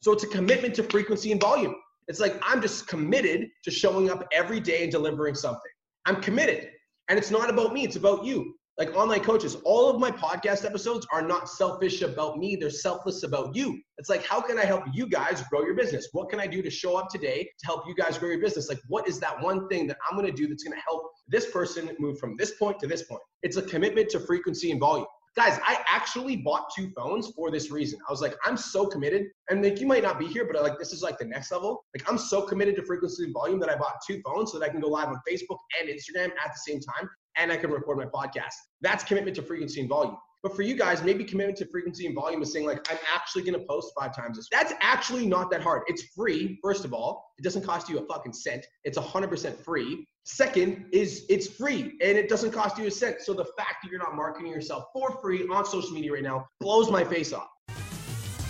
So 0.03 0.13
it's 0.13 0.25
a 0.25 0.29
commitment 0.29 0.75
to 0.77 0.83
frequency 0.83 1.33
and 1.33 1.41
volume. 1.41 1.75
It's 2.09 2.21
like 2.21 2.39
I'm 2.43 2.61
just 2.61 2.87
committed 2.87 3.49
to 3.65 3.71
showing 3.71 4.11
up 4.11 4.27
every 4.33 4.61
day 4.61 4.83
and 4.83 4.93
delivering 4.93 5.35
something. 5.35 5.73
I'm 6.05 6.21
committed. 6.21 6.71
And 7.09 7.19
it's 7.19 7.31
not 7.31 7.51
about 7.51 7.73
me, 7.73 7.85
it's 7.85 7.97
about 7.97 8.25
you 8.25 8.56
like 8.79 8.95
online 8.95 9.21
coaches, 9.21 9.57
all 9.65 9.89
of 9.89 9.99
my 9.99 10.11
podcast 10.11 10.67
episodes 10.67 11.07
are 11.11 11.23
not 11.23 11.49
selfish 11.49 12.03
about 12.03 12.37
me. 12.37 12.57
They're 12.57 12.69
selfless 12.69 13.23
about 13.23 13.57
you. 13.57 13.81
It's 13.97 14.11
like, 14.11 14.25
how 14.25 14.41
can 14.41 14.59
I 14.59 14.67
help 14.67 14.85
you 14.93 15.09
guys 15.09 15.43
grow 15.51 15.63
your 15.63 15.75
business? 15.75 16.09
What 16.13 16.29
can 16.29 16.41
I 16.41 16.47
do 16.47 16.61
to 16.61 16.69
show 16.69 16.97
up 16.97 17.09
today 17.09 17.45
to 17.59 17.67
help 17.67 17.85
you 17.87 17.95
guys 17.95 18.19
grow 18.19 18.29
your 18.29 18.41
business? 18.41 18.69
Like, 18.69 18.81
what 18.89 19.09
is 19.09 19.19
that 19.21 19.43
one 19.43 19.67
thing 19.69 19.87
that 19.87 19.97
I'm 20.09 20.19
going 20.19 20.31
to 20.31 20.37
do 20.37 20.47
that's 20.47 20.63
going 20.63 20.77
to 20.77 20.83
help 20.83 21.05
this 21.27 21.51
person 21.51 21.91
move 21.99 22.19
from 22.19 22.37
this 22.37 22.53
point 22.57 22.79
to 22.81 22.87
this 22.87 23.05
point? 23.05 23.23
It's 23.43 23.57
a 23.57 23.63
commitment 23.63 24.11
to 24.11 24.21
frequency 24.21 24.71
and 24.73 24.79
volume. 24.79 25.07
Guys, 25.37 25.59
I 25.67 25.83
actually 25.89 26.37
bought 26.37 26.71
two 26.75 26.91
phones 26.97 27.31
for 27.31 27.51
this 27.51 27.71
reason. 27.71 27.99
I 28.09 28.11
was 28.11 28.23
like, 28.23 28.35
I'm 28.45 28.57
so 28.57 28.87
committed. 28.87 29.27
And 29.51 29.63
like, 29.63 29.81
you 29.81 29.87
might 29.87 30.03
not 30.03 30.19
be 30.19 30.27
here, 30.27 30.47
but 30.51 30.63
like, 30.63 30.79
this 30.79 30.93
is 30.93 31.03
like 31.03 31.19
the 31.19 31.27
next 31.27 31.51
level. 31.51 31.85
Like, 31.95 32.11
I'm 32.11 32.19
so 32.19 32.43
committed 32.43 32.77
to 32.77 32.83
frequency 32.83 33.25
and 33.25 33.35
volume 33.35 33.61
that 33.61 33.71
I 33.71 33.77
bought 33.77 33.97
two 34.07 34.21
phones 34.25 34.53
so 34.53 34.59
that 34.59 34.67
I 34.67 34.69
can 34.69 34.81
go 34.81 34.89
live 34.89 35.09
on 35.09 35.21
Facebook 35.29 35.59
and 35.81 35.89
Instagram 35.89 36.31
at 36.43 36.53
the 36.53 36.73
same 36.73 36.81
time 36.81 37.09
and 37.37 37.53
I 37.53 37.57
can 37.57 37.71
record 37.71 37.99
my 37.99 38.07
podcast. 38.07 38.55
That's 38.81 39.05
commitment 39.05 39.37
to 39.37 39.43
frequency 39.43 39.81
and 39.81 39.89
volume. 39.89 40.17
But 40.43 40.55
for 40.55 40.63
you 40.63 40.77
guys, 40.77 41.03
maybe 41.03 41.25
commitment 41.25 41.59
to 41.59 41.67
frequency 41.67 42.07
and 42.07 42.15
volume 42.15 42.41
is 42.43 42.53
saying, 42.53 42.67
like, 42.67 42.91
I'm 42.91 42.99
actually 43.13 43.43
gonna 43.43 43.65
post 43.69 43.93
five 43.99 44.15
times 44.15 44.37
this. 44.37 44.49
That's 44.53 44.73
actually 44.81 45.27
not 45.27 45.51
that 45.51 45.61
hard. 45.61 45.83
It's 45.89 46.05
free, 46.15 46.59
first 46.63 46.85
of 46.85 46.93
all. 46.93 47.25
It 47.39 47.43
doesn't 47.43 47.63
cost 47.63 47.89
you 47.89 47.99
a 47.99 48.07
fucking 48.07 48.33
cent. 48.33 48.65
It's 48.85 48.97
100% 48.97 49.57
free. 49.65 50.07
Second 50.25 50.87
is 50.93 51.25
it's 51.29 51.49
free 51.49 51.99
and 52.01 52.17
it 52.19 52.29
doesn't 52.29 52.53
cost 52.53 52.79
you 52.79 52.87
a 52.87 52.91
cent. 52.91 53.23
So 53.23 53.33
the 53.33 53.45
fact 53.57 53.77
that 53.83 53.91
you're 53.91 53.99
not 54.01 54.15
marketing 54.15 54.53
yourself 54.53 54.85
for 54.93 55.21
free 55.21 55.49
on 55.49 55.65
social 55.65 55.91
media 55.91 56.13
right 56.13 56.23
now 56.23 56.47
blows 56.61 56.91
my 56.91 57.05
face 57.05 57.33
off. 57.33 57.49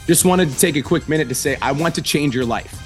Just 0.06 0.24
wanted 0.24 0.50
to 0.50 0.58
take 0.58 0.76
a 0.76 0.82
quick 0.82 1.08
minute 1.08 1.28
to 1.28 1.34
say, 1.34 1.56
I 1.60 1.72
want 1.72 1.94
to 1.96 2.02
change 2.02 2.34
your 2.34 2.44
life. 2.44 2.85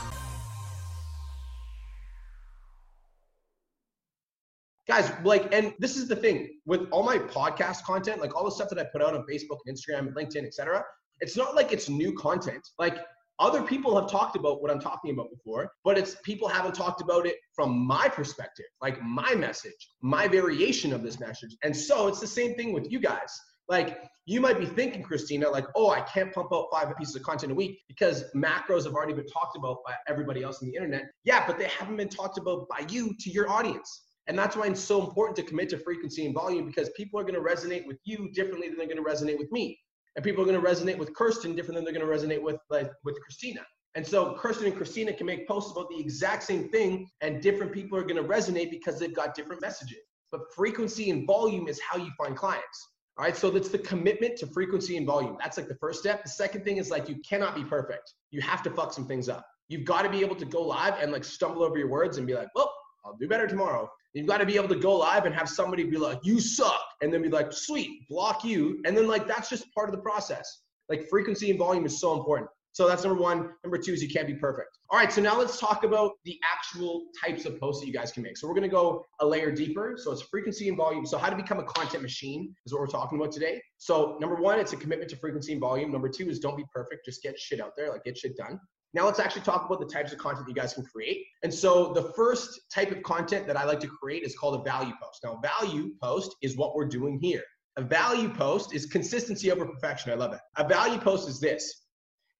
Guys 4.91 5.11
like 5.23 5.53
and 5.53 5.73
this 5.79 5.95
is 5.95 6.07
the 6.07 6.15
thing 6.15 6.37
with 6.65 6.81
all 6.91 7.03
my 7.03 7.17
podcast 7.17 7.83
content 7.83 8.19
like 8.19 8.35
all 8.35 8.43
the 8.43 8.51
stuff 8.51 8.69
that 8.69 8.77
i 8.77 8.83
put 8.91 9.01
out 9.01 9.13
on 9.15 9.21
facebook 9.31 9.59
and 9.65 9.77
instagram 9.77 9.99
and 10.07 10.15
linkedin 10.15 10.45
etc 10.45 10.83
it's 11.21 11.37
not 11.37 11.55
like 11.55 11.71
it's 11.71 11.87
new 11.87 12.13
content. 12.13 12.67
Like 12.79 12.97
other 13.39 13.63
people 13.63 13.99
have 13.99 14.09
talked 14.09 14.35
about 14.35 14.61
what 14.61 14.69
i'm 14.69 14.79
talking 14.79 15.13
about 15.13 15.29
before 15.31 15.71
but 15.83 15.97
it's 15.97 16.17
people 16.23 16.47
haven't 16.47 16.75
talked 16.75 17.01
about 17.01 17.25
it 17.25 17.37
from 17.55 17.69
my 17.75 18.07
perspective 18.07 18.65
like 18.81 19.01
my 19.01 19.33
message 19.35 19.89
my 20.01 20.27
variation 20.27 20.91
of 20.93 21.01
this 21.01 21.19
message. 21.19 21.55
And 21.63 21.75
so 21.75 22.07
it's 22.07 22.19
the 22.19 22.27
same 22.27 22.55
thing 22.55 22.73
with 22.73 22.91
you 22.91 22.99
guys. 22.99 23.31
Like 23.69 24.03
you 24.25 24.41
might 24.41 24.59
be 24.59 24.65
thinking 24.67 25.01
christina 25.01 25.49
like 25.49 25.65
oh 25.75 25.89
i 25.89 26.01
can't 26.01 26.31
pump 26.33 26.49
out 26.53 26.67
five 26.71 26.95
pieces 26.97 27.15
of 27.15 27.23
content 27.23 27.51
a 27.51 27.55
week 27.55 27.79
because 27.87 28.25
macros 28.35 28.83
have 28.83 28.93
already 28.93 29.13
been 29.13 29.27
talked 29.27 29.57
about 29.57 29.77
by 29.85 29.93
everybody 30.07 30.43
else 30.43 30.61
on 30.61 30.67
the 30.69 30.75
internet. 30.75 31.05
Yeah 31.23 31.47
but 31.47 31.57
they 31.57 31.69
haven't 31.79 31.97
been 31.97 32.09
talked 32.09 32.37
about 32.37 32.67
by 32.69 32.85
you 32.89 33.15
to 33.21 33.31
your 33.31 33.49
audience 33.49 33.89
and 34.27 34.37
that's 34.37 34.55
why 34.55 34.67
it's 34.67 34.81
so 34.81 35.03
important 35.03 35.35
to 35.37 35.43
commit 35.43 35.69
to 35.69 35.77
frequency 35.77 36.25
and 36.25 36.33
volume 36.33 36.67
because 36.67 36.89
people 36.95 37.19
are 37.19 37.23
going 37.23 37.35
to 37.35 37.41
resonate 37.41 37.85
with 37.87 37.97
you 38.03 38.29
differently 38.33 38.67
than 38.67 38.77
they're 38.77 38.87
going 38.87 39.03
to 39.03 39.09
resonate 39.09 39.37
with 39.37 39.51
me. 39.51 39.79
And 40.15 40.23
people 40.23 40.43
are 40.43 40.45
going 40.45 40.61
to 40.61 40.67
resonate 40.67 40.97
with 40.97 41.13
Kirsten 41.15 41.55
different 41.55 41.75
than 41.75 41.85
they're 41.85 41.93
going 41.93 42.05
to 42.05 42.27
resonate 42.27 42.41
with 42.41 42.57
like 42.69 42.91
with 43.03 43.19
Christina. 43.21 43.61
And 43.95 44.05
so 44.05 44.35
Kirsten 44.35 44.67
and 44.67 44.75
Christina 44.75 45.11
can 45.13 45.25
make 45.25 45.47
posts 45.47 45.71
about 45.71 45.89
the 45.89 45.99
exact 45.99 46.43
same 46.43 46.69
thing 46.69 47.09
and 47.21 47.41
different 47.41 47.73
people 47.73 47.97
are 47.97 48.03
going 48.03 48.21
to 48.21 48.27
resonate 48.27 48.69
because 48.69 48.99
they've 48.99 49.13
got 49.13 49.35
different 49.35 49.61
messages. 49.61 49.99
But 50.31 50.41
frequency 50.55 51.09
and 51.09 51.27
volume 51.27 51.67
is 51.67 51.79
how 51.81 51.97
you 51.97 52.11
find 52.17 52.35
clients. 52.35 52.89
All 53.17 53.25
right, 53.25 53.35
so 53.35 53.49
that's 53.49 53.67
the 53.67 53.77
commitment 53.77 54.37
to 54.37 54.47
frequency 54.47 54.95
and 54.95 55.05
volume. 55.05 55.35
That's 55.39 55.57
like 55.57 55.67
the 55.67 55.75
first 55.75 55.99
step. 55.99 56.23
The 56.23 56.29
second 56.29 56.63
thing 56.63 56.77
is 56.77 56.89
like 56.89 57.09
you 57.09 57.17
cannot 57.27 57.55
be 57.55 57.63
perfect. 57.63 58.13
You 58.31 58.39
have 58.41 58.63
to 58.63 58.71
fuck 58.71 58.93
some 58.93 59.05
things 59.05 59.27
up. 59.27 59.45
You've 59.67 59.83
got 59.83 60.03
to 60.03 60.09
be 60.09 60.21
able 60.21 60.35
to 60.37 60.45
go 60.45 60.61
live 60.61 60.95
and 61.01 61.11
like 61.11 61.25
stumble 61.25 61.63
over 61.63 61.77
your 61.77 61.89
words 61.89 62.17
and 62.17 62.25
be 62.25 62.33
like, 62.33 62.47
well, 62.55 62.73
I'll 63.05 63.17
do 63.17 63.27
better 63.27 63.47
tomorrow. 63.47 63.89
You've 64.13 64.27
got 64.27 64.39
to 64.39 64.45
be 64.45 64.55
able 64.55 64.67
to 64.69 64.75
go 64.75 64.97
live 64.97 65.25
and 65.25 65.33
have 65.33 65.49
somebody 65.49 65.83
be 65.83 65.97
like, 65.97 66.19
you 66.23 66.39
suck. 66.39 66.81
And 67.01 67.13
then 67.13 67.21
be 67.21 67.29
like, 67.29 67.53
sweet, 67.53 68.07
block 68.09 68.43
you. 68.43 68.81
And 68.85 68.95
then, 68.95 69.07
like, 69.07 69.27
that's 69.27 69.49
just 69.49 69.73
part 69.73 69.89
of 69.89 69.95
the 69.95 70.01
process. 70.01 70.63
Like, 70.89 71.07
frequency 71.09 71.49
and 71.49 71.57
volume 71.57 71.85
is 71.85 71.99
so 71.99 72.17
important. 72.17 72.49
So 72.73 72.87
that's 72.87 73.03
number 73.03 73.21
one. 73.21 73.49
Number 73.63 73.77
two 73.77 73.91
is 73.91 74.01
you 74.01 74.09
can't 74.09 74.27
be 74.27 74.33
perfect. 74.33 74.77
All 74.89 74.97
right, 74.97 75.11
so 75.11 75.21
now 75.21 75.37
let's 75.37 75.59
talk 75.59 75.83
about 75.83 76.13
the 76.23 76.39
actual 76.43 77.07
types 77.21 77.45
of 77.45 77.59
posts 77.59 77.81
that 77.81 77.87
you 77.87 77.93
guys 77.93 78.11
can 78.11 78.23
make. 78.23 78.37
So 78.37 78.47
we're 78.47 78.53
gonna 78.53 78.69
go 78.69 79.03
a 79.19 79.25
layer 79.25 79.51
deeper. 79.51 79.95
So 79.97 80.11
it's 80.11 80.21
frequency 80.21 80.69
and 80.69 80.77
volume. 80.77 81.05
So 81.05 81.17
how 81.17 81.29
to 81.29 81.35
become 81.35 81.59
a 81.59 81.63
content 81.63 82.01
machine 82.01 82.55
is 82.65 82.71
what 82.71 82.79
we're 82.79 82.87
talking 82.87 83.19
about 83.19 83.33
today. 83.33 83.61
So 83.77 84.17
number 84.21 84.35
one, 84.35 84.57
it's 84.57 84.71
a 84.71 84.77
commitment 84.77 85.09
to 85.11 85.17
frequency 85.17 85.51
and 85.51 85.59
volume. 85.59 85.91
Number 85.91 86.07
two 86.07 86.29
is 86.29 86.39
don't 86.39 86.55
be 86.55 86.65
perfect, 86.73 87.03
just 87.05 87.21
get 87.21 87.37
shit 87.37 87.59
out 87.59 87.73
there, 87.75 87.89
like 87.89 88.05
get 88.05 88.17
shit 88.17 88.37
done. 88.37 88.57
Now 88.93 89.05
let's 89.05 89.19
actually 89.19 89.43
talk 89.43 89.65
about 89.65 89.79
the 89.79 89.85
types 89.85 90.11
of 90.11 90.19
content 90.19 90.47
you 90.47 90.53
guys 90.53 90.73
can 90.73 90.83
create. 90.83 91.25
And 91.43 91.53
so 91.53 91.93
the 91.93 92.11
first 92.15 92.61
type 92.73 92.91
of 92.91 93.01
content 93.03 93.47
that 93.47 93.55
I 93.55 93.63
like 93.63 93.79
to 93.81 93.87
create 93.87 94.23
is 94.23 94.37
called 94.37 94.59
a 94.59 94.63
value 94.63 94.93
post. 95.01 95.21
Now, 95.23 95.39
value 95.41 95.91
post 96.01 96.35
is 96.41 96.57
what 96.57 96.75
we're 96.75 96.87
doing 96.87 97.17
here. 97.21 97.43
A 97.77 97.81
value 97.81 98.29
post 98.29 98.73
is 98.73 98.85
consistency 98.85 99.49
over 99.49 99.65
perfection. 99.65 100.11
I 100.11 100.15
love 100.15 100.33
it. 100.33 100.39
A 100.57 100.67
value 100.67 100.99
post 100.99 101.29
is 101.29 101.39
this. 101.39 101.83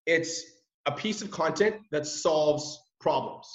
It's 0.06 0.44
a 0.88 0.92
piece 0.92 1.22
of 1.22 1.32
content 1.32 1.76
that 1.92 2.06
solves 2.06 2.78
problems. 3.00 3.48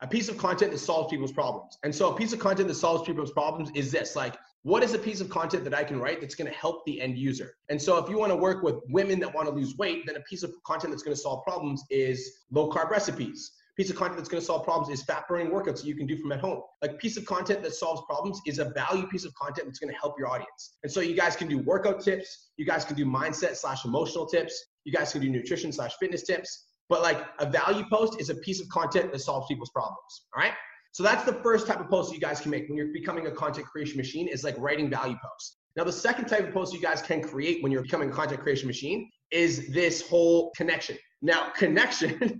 A 0.00 0.06
piece 0.06 0.28
of 0.28 0.36
content 0.36 0.72
that 0.72 0.78
solves 0.78 1.10
people's 1.10 1.32
problems. 1.32 1.78
And 1.82 1.94
so 1.94 2.12
a 2.12 2.16
piece 2.16 2.34
of 2.34 2.40
content 2.40 2.68
that 2.68 2.74
solves 2.74 3.04
people's 3.04 3.30
problems 3.30 3.70
is 3.74 3.90
this 3.90 4.14
like 4.14 4.36
what 4.64 4.82
is 4.82 4.94
a 4.94 4.98
piece 4.98 5.20
of 5.20 5.28
content 5.28 5.62
that 5.64 5.74
I 5.74 5.84
can 5.84 6.00
write 6.00 6.22
that's 6.22 6.34
going 6.34 6.50
to 6.50 6.56
help 6.56 6.86
the 6.86 6.98
end 6.98 7.18
user? 7.18 7.54
And 7.68 7.80
so 7.80 7.98
if 7.98 8.08
you 8.08 8.18
want 8.18 8.32
to 8.32 8.36
work 8.36 8.62
with 8.62 8.76
women 8.88 9.20
that 9.20 9.32
want 9.32 9.46
to 9.46 9.54
lose 9.54 9.76
weight, 9.76 10.06
then 10.06 10.16
a 10.16 10.20
piece 10.20 10.42
of 10.42 10.52
content 10.66 10.90
that's 10.90 11.02
going 11.02 11.14
to 11.14 11.20
solve 11.20 11.44
problems 11.44 11.84
is 11.90 12.38
low 12.50 12.70
carb 12.70 12.88
recipes. 12.88 13.52
Piece 13.76 13.90
of 13.90 13.96
content 13.96 14.16
that's 14.16 14.28
going 14.28 14.40
to 14.40 14.46
solve 14.46 14.64
problems 14.64 14.88
is 14.88 15.04
fat 15.04 15.28
burning 15.28 15.50
workouts 15.50 15.82
that 15.82 15.84
you 15.84 15.94
can 15.94 16.06
do 16.06 16.16
from 16.16 16.32
at 16.32 16.40
home. 16.40 16.62
Like 16.80 16.98
piece 16.98 17.18
of 17.18 17.26
content 17.26 17.62
that 17.62 17.74
solves 17.74 18.00
problems 18.06 18.40
is 18.46 18.58
a 18.58 18.70
value 18.70 19.06
piece 19.08 19.26
of 19.26 19.34
content 19.34 19.66
that's 19.66 19.80
going 19.80 19.92
to 19.92 19.98
help 20.00 20.18
your 20.18 20.28
audience. 20.28 20.76
And 20.82 20.90
so 20.90 21.00
you 21.00 21.14
guys 21.14 21.36
can 21.36 21.46
do 21.46 21.58
workout 21.58 22.00
tips, 22.00 22.52
you 22.56 22.64
guys 22.64 22.86
can 22.86 22.96
do 22.96 23.04
mindset 23.04 23.56
slash 23.56 23.84
emotional 23.84 24.24
tips, 24.24 24.64
you 24.84 24.92
guys 24.92 25.12
can 25.12 25.20
do 25.20 25.28
nutrition 25.28 25.72
slash 25.72 25.92
fitness 26.00 26.22
tips. 26.22 26.68
But 26.88 27.02
like 27.02 27.22
a 27.38 27.50
value 27.50 27.84
post 27.90 28.18
is 28.18 28.30
a 28.30 28.36
piece 28.36 28.62
of 28.62 28.68
content 28.70 29.12
that 29.12 29.18
solves 29.18 29.46
people's 29.46 29.70
problems. 29.70 30.26
All 30.34 30.42
right. 30.42 30.54
So 30.94 31.02
that's 31.02 31.24
the 31.24 31.32
first 31.32 31.66
type 31.66 31.80
of 31.80 31.90
post 31.90 32.14
you 32.14 32.20
guys 32.20 32.40
can 32.40 32.52
make 32.52 32.68
when 32.68 32.78
you're 32.78 32.92
becoming 32.92 33.26
a 33.26 33.30
content 33.32 33.66
creation 33.66 33.96
machine 33.96 34.28
is 34.28 34.44
like 34.44 34.56
writing 34.58 34.88
value 34.88 35.16
posts. 35.20 35.56
Now, 35.76 35.82
the 35.82 35.90
second 35.90 36.26
type 36.26 36.46
of 36.46 36.54
post 36.54 36.72
you 36.72 36.78
guys 36.80 37.02
can 37.02 37.20
create 37.20 37.64
when 37.64 37.72
you're 37.72 37.82
becoming 37.82 38.10
a 38.10 38.12
content 38.12 38.40
creation 38.40 38.68
machine 38.68 39.10
is 39.32 39.72
this 39.72 40.08
whole 40.08 40.52
connection. 40.56 40.96
Now, 41.20 41.50
connection, 41.56 42.38